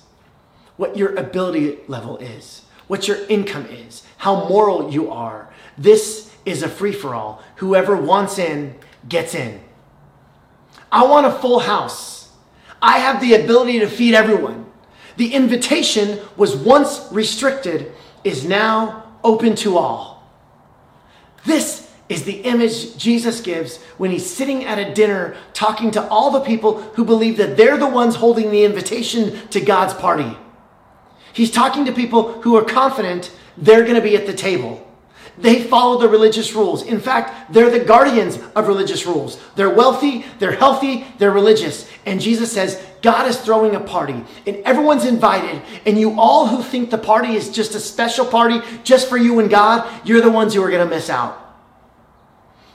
what 0.76 0.96
your 0.96 1.14
ability 1.16 1.78
level 1.88 2.18
is, 2.18 2.62
what 2.86 3.08
your 3.08 3.18
income 3.28 3.66
is, 3.66 4.02
how 4.18 4.48
moral 4.48 4.92
you 4.92 5.10
are. 5.10 5.52
This 5.76 6.25
is 6.46 6.62
a 6.62 6.68
free 6.68 6.92
for 6.92 7.14
all. 7.14 7.42
Whoever 7.56 7.94
wants 7.94 8.38
in 8.38 8.76
gets 9.06 9.34
in. 9.34 9.60
I 10.90 11.04
want 11.04 11.26
a 11.26 11.32
full 11.32 11.58
house. 11.58 12.30
I 12.80 13.00
have 13.00 13.20
the 13.20 13.34
ability 13.34 13.80
to 13.80 13.88
feed 13.88 14.14
everyone. 14.14 14.64
The 15.16 15.34
invitation 15.34 16.20
was 16.36 16.56
once 16.56 17.06
restricted, 17.10 17.92
is 18.22 18.44
now 18.44 19.12
open 19.24 19.56
to 19.56 19.76
all. 19.76 20.30
This 21.44 21.92
is 22.08 22.24
the 22.24 22.40
image 22.42 22.96
Jesus 22.96 23.40
gives 23.40 23.78
when 23.98 24.10
he's 24.10 24.28
sitting 24.28 24.64
at 24.64 24.78
a 24.78 24.94
dinner 24.94 25.36
talking 25.52 25.90
to 25.92 26.08
all 26.08 26.30
the 26.30 26.40
people 26.40 26.80
who 26.94 27.04
believe 27.04 27.36
that 27.38 27.56
they're 27.56 27.78
the 27.78 27.88
ones 27.88 28.14
holding 28.14 28.50
the 28.50 28.64
invitation 28.64 29.48
to 29.48 29.60
God's 29.60 29.94
party. 29.94 30.36
He's 31.32 31.50
talking 31.50 31.84
to 31.86 31.92
people 31.92 32.40
who 32.42 32.56
are 32.56 32.64
confident 32.64 33.32
they're 33.56 33.82
going 33.82 33.96
to 33.96 34.00
be 34.00 34.16
at 34.16 34.26
the 34.26 34.34
table. 34.34 34.85
They 35.38 35.62
follow 35.62 36.00
the 36.00 36.08
religious 36.08 36.54
rules. 36.54 36.82
In 36.82 36.98
fact, 36.98 37.52
they're 37.52 37.70
the 37.70 37.84
guardians 37.84 38.38
of 38.54 38.68
religious 38.68 39.06
rules. 39.06 39.38
They're 39.54 39.70
wealthy, 39.70 40.24
they're 40.38 40.52
healthy, 40.52 41.06
they're 41.18 41.30
religious. 41.30 41.88
And 42.06 42.20
Jesus 42.20 42.52
says, 42.52 42.82
God 43.02 43.28
is 43.28 43.38
throwing 43.38 43.74
a 43.74 43.80
party, 43.80 44.24
and 44.46 44.56
everyone's 44.64 45.04
invited. 45.04 45.62
And 45.84 45.98
you 45.98 46.18
all 46.18 46.46
who 46.46 46.62
think 46.62 46.90
the 46.90 46.98
party 46.98 47.34
is 47.34 47.50
just 47.50 47.74
a 47.74 47.80
special 47.80 48.24
party 48.24 48.60
just 48.82 49.08
for 49.08 49.18
you 49.18 49.38
and 49.38 49.50
God, 49.50 49.86
you're 50.06 50.22
the 50.22 50.30
ones 50.30 50.54
who 50.54 50.62
are 50.62 50.70
going 50.70 50.86
to 50.86 50.94
miss 50.94 51.10
out. 51.10 51.42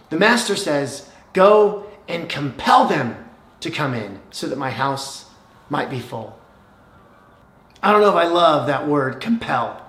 The 0.10 0.18
master 0.18 0.56
says, 0.56 1.10
Go 1.34 1.88
and 2.08 2.30
compel 2.30 2.86
them 2.86 3.18
to 3.62 3.72
come 3.72 3.94
in 3.94 4.20
so 4.32 4.48
that 4.48 4.58
my 4.58 4.70
house 4.70 5.26
might 5.70 5.90
be 5.90 6.00
full. 6.00 6.38
I 7.82 7.92
don't 7.92 8.02
know 8.02 8.10
if 8.10 8.16
I 8.16 8.26
love 8.26 8.68
that 8.68 8.88
word 8.88 9.20
compel. 9.22 9.82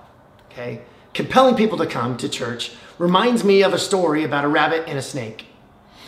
Okay? 0.49 0.81
Compelling 1.13 1.55
people 1.55 1.77
to 1.77 1.85
come 1.85 2.17
to 2.17 2.29
church 2.29 2.71
reminds 2.97 3.43
me 3.43 3.63
of 3.63 3.73
a 3.73 3.79
story 3.79 4.23
about 4.23 4.45
a 4.45 4.47
rabbit 4.49 4.83
and 4.87 4.97
a 4.97 5.01
snake. 5.01 5.47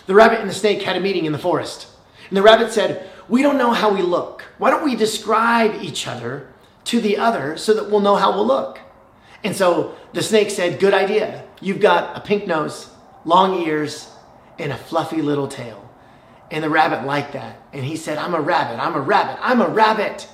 The 0.06 0.16
rabbit 0.16 0.40
and 0.40 0.50
the 0.50 0.54
snake 0.54 0.82
had 0.84 0.96
a 0.96 1.00
meeting 1.00 1.26
in 1.26 1.32
the 1.32 1.40
forest. 1.40 1.88
And 2.30 2.38
the 2.38 2.44
rabbit 2.44 2.72
said, 2.72 3.10
We 3.28 3.42
don't 3.42 3.58
know 3.58 3.72
how 3.72 3.94
we 3.94 4.02
look. 4.02 4.44
Why 4.58 4.70
don't 4.70 4.86
we 4.86 4.96
describe 4.96 5.82
each 5.82 6.08
other 6.08 6.48
to 6.86 7.02
the 7.02 7.18
other 7.18 7.58
so 7.58 7.74
that 7.74 7.90
we'll 7.90 8.00
know 8.00 8.16
how 8.16 8.32
we'll 8.32 8.48
look? 8.48 8.80
And 9.44 9.56
so 9.56 9.96
the 10.14 10.24
snake 10.24 10.50
said, 10.50 10.80
Good 10.80 10.94
idea. 10.94 11.44
You've 11.62 11.80
got 11.80 12.16
a 12.18 12.20
pink 12.20 12.48
nose, 12.48 12.90
long 13.24 13.62
ears, 13.62 14.10
and 14.60 14.72
a 14.72 14.78
fluffy 14.78 15.22
little 15.22 15.48
tail. 15.48 15.82
And 16.52 16.64
the 16.64 16.70
rabbit 16.70 17.06
liked 17.06 17.34
that. 17.34 17.60
And 17.74 17.84
he 17.84 17.96
said, 17.96 18.18
I'm 18.18 18.36
a 18.36 18.42
rabbit, 18.42 18.82
I'm 18.82 18.96
a 18.96 19.02
rabbit, 19.02 19.38
I'm 19.42 19.62
a 19.62 19.68
rabbit. 19.68 20.28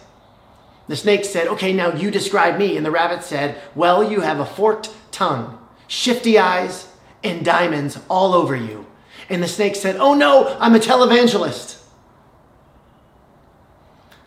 The 0.92 0.98
snake 0.98 1.24
said, 1.24 1.48
Okay, 1.48 1.72
now 1.72 1.94
you 1.94 2.12
describe 2.12 2.60
me. 2.60 2.76
And 2.76 2.86
the 2.86 2.92
rabbit 2.92 3.24
said, 3.24 3.62
Well, 3.76 4.12
you 4.12 4.20
have 4.20 4.42
a 4.42 4.46
forked 4.46 4.90
tongue, 5.10 5.58
shifty 5.88 6.38
eyes, 6.38 6.86
and 7.24 7.46
diamonds 7.46 7.98
all 8.10 8.34
over 8.34 8.58
you. 8.58 8.86
And 9.30 9.42
the 9.42 9.48
snake 9.48 9.78
said, 9.78 9.96
Oh 9.96 10.16
no, 10.16 10.58
I'm 10.60 10.76
a 10.76 10.80
televangelist. 10.80 11.82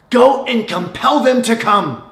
Go 0.09 0.47
and 0.47 0.67
compel 0.67 1.21
them 1.21 1.43
to 1.43 1.55
come. 1.55 2.03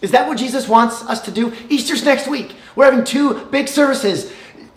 Is 0.00 0.10
that 0.10 0.26
what 0.26 0.36
Jesus 0.36 0.66
wants 0.66 1.04
us 1.04 1.20
to 1.20 1.30
do? 1.30 1.54
Easter's 1.68 2.04
next 2.04 2.26
week. 2.26 2.56
We're 2.74 2.86
having 2.86 3.04
two 3.04 3.44
big 3.52 3.68
services. 3.68 4.32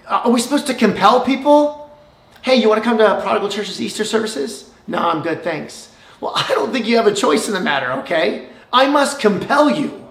Uh, 0.05 0.21
are 0.25 0.31
we 0.31 0.39
supposed 0.39 0.67
to 0.67 0.75
compel 0.75 1.25
people? 1.25 1.97
Hey, 2.43 2.57
you 2.57 2.69
want 2.69 2.77
to 2.83 2.87
come 2.87 2.99
to 2.99 3.21
Prodigal 3.23 3.49
Church's 3.49 3.81
Easter 3.81 4.05
services? 4.05 4.69
No, 4.85 4.99
I'm 4.99 5.23
good, 5.23 5.43
thanks. 5.43 5.94
Well, 6.21 6.33
I 6.35 6.47
don't 6.49 6.71
think 6.71 6.87
you 6.87 6.97
have 6.97 7.07
a 7.07 7.13
choice 7.13 7.47
in 7.47 7.53
the 7.53 7.59
matter, 7.59 7.91
okay? 8.01 8.49
I 8.71 8.87
must 8.87 9.19
compel 9.19 9.69
you. 9.69 10.09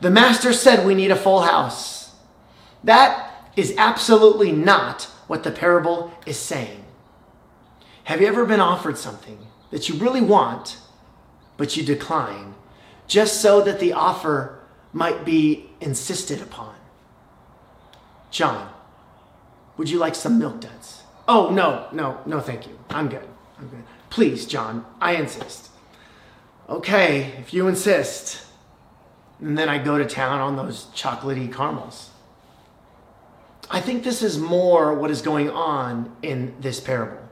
The 0.00 0.10
master 0.10 0.52
said 0.52 0.86
we 0.86 0.94
need 0.94 1.10
a 1.10 1.16
full 1.16 1.42
house. 1.42 2.12
That 2.84 3.50
is 3.56 3.74
absolutely 3.78 4.52
not 4.52 5.04
what 5.26 5.42
the 5.42 5.50
parable 5.50 6.12
is 6.26 6.38
saying. 6.38 6.84
Have 8.04 8.20
you 8.20 8.26
ever 8.26 8.44
been 8.46 8.60
offered 8.60 8.98
something 8.98 9.38
that 9.70 9.88
you 9.88 9.96
really 9.96 10.20
want, 10.20 10.78
but 11.56 11.76
you 11.76 11.82
decline, 11.82 12.54
just 13.08 13.40
so 13.40 13.60
that 13.62 13.80
the 13.80 13.92
offer 13.92 14.60
might 14.92 15.24
be 15.24 15.70
insisted 15.80 16.40
upon? 16.40 16.74
John, 18.30 18.68
would 19.76 19.90
you 19.90 19.98
like 19.98 20.14
some 20.14 20.38
milk 20.38 20.60
duds? 20.60 21.02
Oh, 21.26 21.50
no, 21.50 21.88
no, 21.92 22.20
no, 22.26 22.40
thank 22.40 22.66
you. 22.66 22.78
I'm 22.90 23.08
good. 23.08 23.26
I'm 23.58 23.68
good. 23.68 23.82
Please, 24.10 24.46
John, 24.46 24.86
I 25.00 25.12
insist. 25.12 25.70
Okay, 26.68 27.32
if 27.38 27.52
you 27.52 27.68
insist. 27.68 28.46
And 29.40 29.56
then 29.56 29.68
I 29.68 29.78
go 29.78 29.98
to 29.98 30.06
town 30.06 30.40
on 30.40 30.56
those 30.56 30.86
chocolatey 30.86 31.52
caramels. 31.52 32.10
I 33.70 33.80
think 33.80 34.04
this 34.04 34.22
is 34.22 34.38
more 34.38 34.94
what 34.94 35.10
is 35.10 35.22
going 35.22 35.50
on 35.50 36.16
in 36.22 36.54
this 36.60 36.80
parable. 36.80 37.22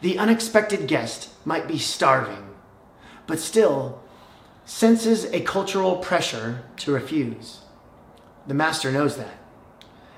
The 0.00 0.18
unexpected 0.18 0.88
guest 0.88 1.28
might 1.44 1.68
be 1.68 1.78
starving, 1.78 2.54
but 3.26 3.38
still 3.38 4.02
senses 4.64 5.26
a 5.26 5.40
cultural 5.40 5.96
pressure 5.96 6.64
to 6.78 6.92
refuse. 6.92 7.60
The 8.46 8.54
master 8.54 8.90
knows 8.90 9.16
that. 9.16 9.38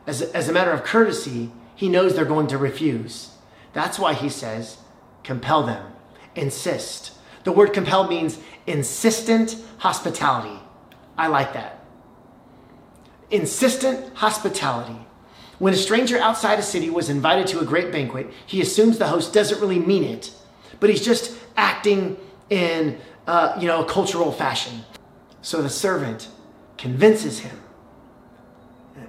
As 0.06 0.22
as 0.22 0.48
a 0.48 0.52
matter 0.52 0.70
of 0.70 0.84
courtesy, 0.84 1.50
he 1.74 1.88
knows 1.88 2.14
they're 2.14 2.24
going 2.24 2.46
to 2.48 2.58
refuse. 2.58 3.32
That's 3.72 3.98
why 3.98 4.14
he 4.14 4.28
says, 4.28 4.78
compel 5.22 5.62
them, 5.64 5.92
insist. 6.34 7.12
The 7.44 7.52
word 7.52 7.72
compel 7.72 8.06
means 8.08 8.38
insistent 8.66 9.56
hospitality. 9.78 10.58
I 11.16 11.26
like 11.26 11.52
that. 11.54 11.84
Insistent 13.30 14.14
hospitality. 14.16 14.98
When 15.58 15.72
a 15.72 15.76
stranger 15.76 16.18
outside 16.18 16.58
a 16.58 16.62
city 16.62 16.90
was 16.90 17.08
invited 17.08 17.46
to 17.48 17.60
a 17.60 17.64
great 17.64 17.92
banquet, 17.92 18.32
he 18.46 18.60
assumes 18.60 18.98
the 18.98 19.06
host 19.06 19.32
doesn't 19.32 19.60
really 19.60 19.78
mean 19.78 20.04
it, 20.04 20.32
but 20.80 20.90
he's 20.90 21.04
just 21.04 21.36
acting 21.56 22.16
in, 22.50 22.98
uh, 23.26 23.56
you 23.60 23.68
know, 23.68 23.84
a 23.84 23.88
cultural 23.88 24.32
fashion. 24.32 24.84
So 25.40 25.62
the 25.62 25.70
servant 25.70 26.28
convinces 26.78 27.38
him, 27.40 27.60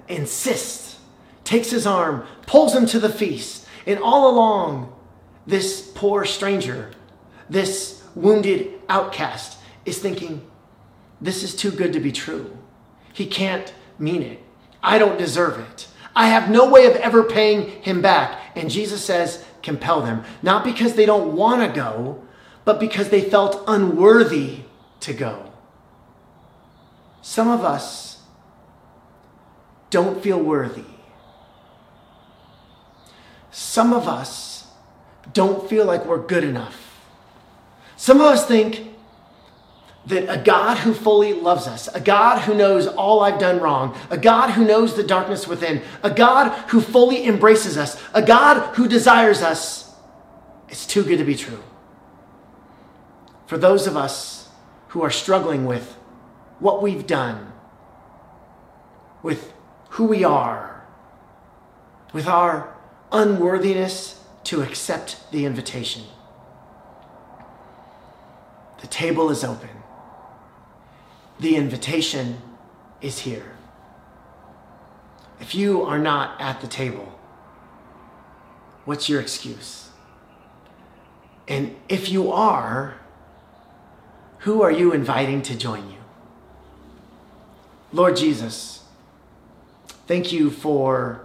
insists, 0.08 1.00
takes 1.42 1.70
his 1.70 1.86
arm, 1.86 2.24
pulls 2.46 2.74
him 2.74 2.86
to 2.86 2.98
the 2.98 3.08
feast, 3.08 3.66
and 3.86 3.98
all 3.98 4.30
along, 4.30 4.93
this 5.46 5.90
poor 5.94 6.24
stranger, 6.24 6.90
this 7.48 8.02
wounded 8.14 8.72
outcast, 8.88 9.58
is 9.84 9.98
thinking, 9.98 10.46
this 11.20 11.42
is 11.42 11.54
too 11.54 11.70
good 11.70 11.92
to 11.92 12.00
be 12.00 12.12
true. 12.12 12.56
He 13.12 13.26
can't 13.26 13.72
mean 13.98 14.22
it. 14.22 14.40
I 14.82 14.98
don't 14.98 15.18
deserve 15.18 15.58
it. 15.58 15.88
I 16.16 16.28
have 16.28 16.50
no 16.50 16.70
way 16.70 16.86
of 16.86 16.96
ever 16.96 17.24
paying 17.24 17.82
him 17.82 18.00
back. 18.02 18.40
And 18.54 18.70
Jesus 18.70 19.04
says, 19.04 19.44
compel 19.62 20.02
them. 20.02 20.24
Not 20.42 20.64
because 20.64 20.94
they 20.94 21.06
don't 21.06 21.34
want 21.34 21.62
to 21.62 21.74
go, 21.74 22.22
but 22.64 22.80
because 22.80 23.08
they 23.08 23.22
felt 23.22 23.64
unworthy 23.66 24.60
to 25.00 25.12
go. 25.12 25.52
Some 27.22 27.48
of 27.48 27.64
us 27.64 28.22
don't 29.90 30.22
feel 30.22 30.40
worthy. 30.40 30.84
Some 33.50 33.92
of 33.92 34.08
us 34.08 34.53
don't 35.32 35.68
feel 35.68 35.84
like 35.84 36.04
we're 36.06 36.24
good 36.24 36.44
enough. 36.44 36.80
Some 37.96 38.20
of 38.20 38.26
us 38.26 38.46
think 38.46 38.94
that 40.06 40.28
a 40.28 40.42
God 40.42 40.78
who 40.78 40.92
fully 40.92 41.32
loves 41.32 41.66
us, 41.66 41.88
a 41.88 42.00
God 42.00 42.42
who 42.42 42.54
knows 42.54 42.86
all 42.86 43.20
I've 43.20 43.38
done 43.38 43.60
wrong, 43.60 43.96
a 44.10 44.18
God 44.18 44.50
who 44.50 44.64
knows 44.64 44.94
the 44.94 45.02
darkness 45.02 45.48
within, 45.48 45.82
a 46.02 46.10
God 46.10 46.50
who 46.70 46.80
fully 46.80 47.26
embraces 47.26 47.78
us, 47.78 48.00
a 48.12 48.20
God 48.20 48.74
who 48.74 48.86
desires 48.86 49.40
us, 49.40 49.94
it's 50.68 50.86
too 50.86 51.04
good 51.04 51.18
to 51.18 51.24
be 51.24 51.36
true. 51.36 51.62
For 53.46 53.56
those 53.56 53.86
of 53.86 53.96
us 53.96 54.48
who 54.88 55.02
are 55.02 55.10
struggling 55.10 55.64
with 55.64 55.96
what 56.58 56.82
we've 56.82 57.06
done, 57.06 57.52
with 59.22 59.52
who 59.90 60.04
we 60.04 60.24
are, 60.24 60.84
with 62.12 62.26
our 62.26 62.76
unworthiness 63.10 64.20
to 64.44 64.62
accept 64.62 65.30
the 65.32 65.44
invitation. 65.44 66.04
The 68.80 68.86
table 68.86 69.30
is 69.30 69.42
open. 69.42 69.70
The 71.40 71.56
invitation 71.56 72.38
is 73.00 73.20
here. 73.20 73.56
If 75.40 75.54
you 75.54 75.82
are 75.82 75.98
not 75.98 76.40
at 76.40 76.60
the 76.60 76.66
table, 76.66 77.18
what's 78.84 79.08
your 79.08 79.20
excuse? 79.20 79.88
And 81.48 81.76
if 81.88 82.08
you 82.08 82.30
are, 82.32 82.94
who 84.40 84.62
are 84.62 84.70
you 84.70 84.92
inviting 84.92 85.42
to 85.42 85.56
join 85.56 85.90
you? 85.90 85.98
Lord 87.92 88.16
Jesus, 88.16 88.84
thank 90.06 90.32
you 90.32 90.50
for 90.50 91.23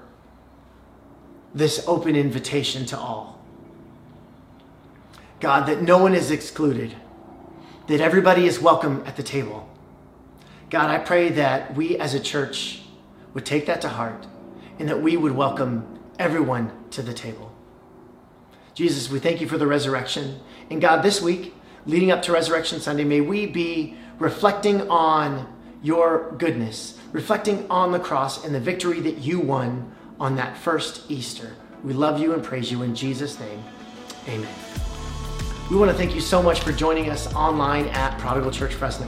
this 1.53 1.83
open 1.87 2.15
invitation 2.15 2.85
to 2.87 2.97
all. 2.97 3.39
God, 5.39 5.67
that 5.67 5.81
no 5.81 5.97
one 5.97 6.13
is 6.13 6.31
excluded, 6.31 6.95
that 7.87 8.01
everybody 8.01 8.45
is 8.45 8.59
welcome 8.59 9.03
at 9.05 9.15
the 9.15 9.23
table. 9.23 9.69
God, 10.69 10.89
I 10.89 10.99
pray 10.99 11.29
that 11.29 11.75
we 11.75 11.97
as 11.97 12.13
a 12.13 12.19
church 12.19 12.81
would 13.33 13.45
take 13.45 13.65
that 13.65 13.81
to 13.81 13.89
heart 13.89 14.27
and 14.77 14.87
that 14.89 15.01
we 15.01 15.17
would 15.17 15.31
welcome 15.31 15.99
everyone 16.19 16.71
to 16.91 17.01
the 17.01 17.13
table. 17.13 17.51
Jesus, 18.73 19.09
we 19.09 19.19
thank 19.19 19.41
you 19.41 19.47
for 19.47 19.57
the 19.57 19.67
resurrection. 19.67 20.39
And 20.69 20.79
God, 20.79 21.01
this 21.01 21.21
week, 21.21 21.53
leading 21.85 22.11
up 22.11 22.21
to 22.23 22.31
Resurrection 22.31 22.79
Sunday, 22.79 23.03
may 23.03 23.21
we 23.21 23.45
be 23.45 23.97
reflecting 24.19 24.89
on 24.89 25.51
your 25.81 26.33
goodness, 26.37 26.99
reflecting 27.11 27.69
on 27.69 27.91
the 27.91 27.99
cross 27.99 28.45
and 28.45 28.53
the 28.53 28.59
victory 28.59 28.99
that 29.01 29.17
you 29.19 29.39
won 29.39 29.95
on 30.19 30.35
that 30.35 30.57
first 30.57 31.09
Easter. 31.09 31.55
We 31.83 31.93
love 31.93 32.19
you 32.19 32.33
and 32.33 32.43
praise 32.43 32.71
you 32.71 32.83
in 32.83 32.93
Jesus' 32.93 33.39
name. 33.39 33.63
Amen. 34.27 34.53
We 35.69 35.77
want 35.77 35.91
to 35.91 35.97
thank 35.97 36.15
you 36.15 36.21
so 36.21 36.41
much 36.41 36.61
for 36.61 36.71
joining 36.71 37.09
us 37.09 37.33
online 37.33 37.85
at 37.89 38.17
Prodigal 38.19 38.51
Church 38.51 38.73
Fresno. 38.73 39.07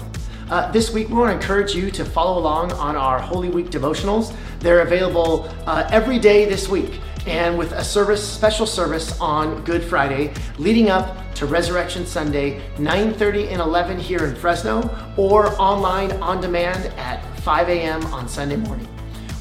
Uh, 0.50 0.71
this 0.71 0.93
week, 0.93 1.08
we 1.10 1.15
want 1.15 1.30
to 1.30 1.34
encourage 1.34 1.74
you 1.74 1.89
to 1.91 2.06
follow 2.06 2.39
along 2.39 2.71
on 2.74 2.95
our 2.95 3.19
Holy 3.19 3.50
Week 3.50 3.67
devotionals. 3.67 4.36
They're 4.60 4.82
available 4.82 5.50
uh, 5.65 5.88
every 5.91 6.19
day 6.19 6.45
this 6.45 6.67
week, 6.67 7.00
and 7.26 7.58
with 7.58 7.71
a 7.71 7.84
service, 7.84 8.21
special 8.21 8.65
service 8.65 9.19
on 9.19 9.63
Good 9.63 9.84
Friday, 9.84 10.34
leading 10.60 10.89
up 10.89 11.34
to 11.36 11.45
Resurrection 11.45 12.06
Sunday, 12.06 12.62
9:30 12.76 13.47
and 13.50 13.62
11 13.62 13.97
here 13.97 14.26
in 14.26 14.36
Fresno, 14.36 15.13
or 15.17 15.60
online 15.60 16.12
on 16.21 16.41
demand 16.41 16.93
at 16.97 17.24
5 17.39 17.69
a.m. 17.69 18.06
on 18.08 18.28
Sunday 18.28 18.58
morning. 18.58 18.88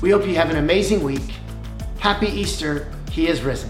We 0.00 0.10
hope 0.10 0.26
you 0.26 0.36
have 0.36 0.48
an 0.48 0.56
amazing 0.56 1.02
week. 1.02 1.34
Happy 2.00 2.28
Easter! 2.28 2.90
He 3.10 3.28
is 3.28 3.42
risen. 3.42 3.68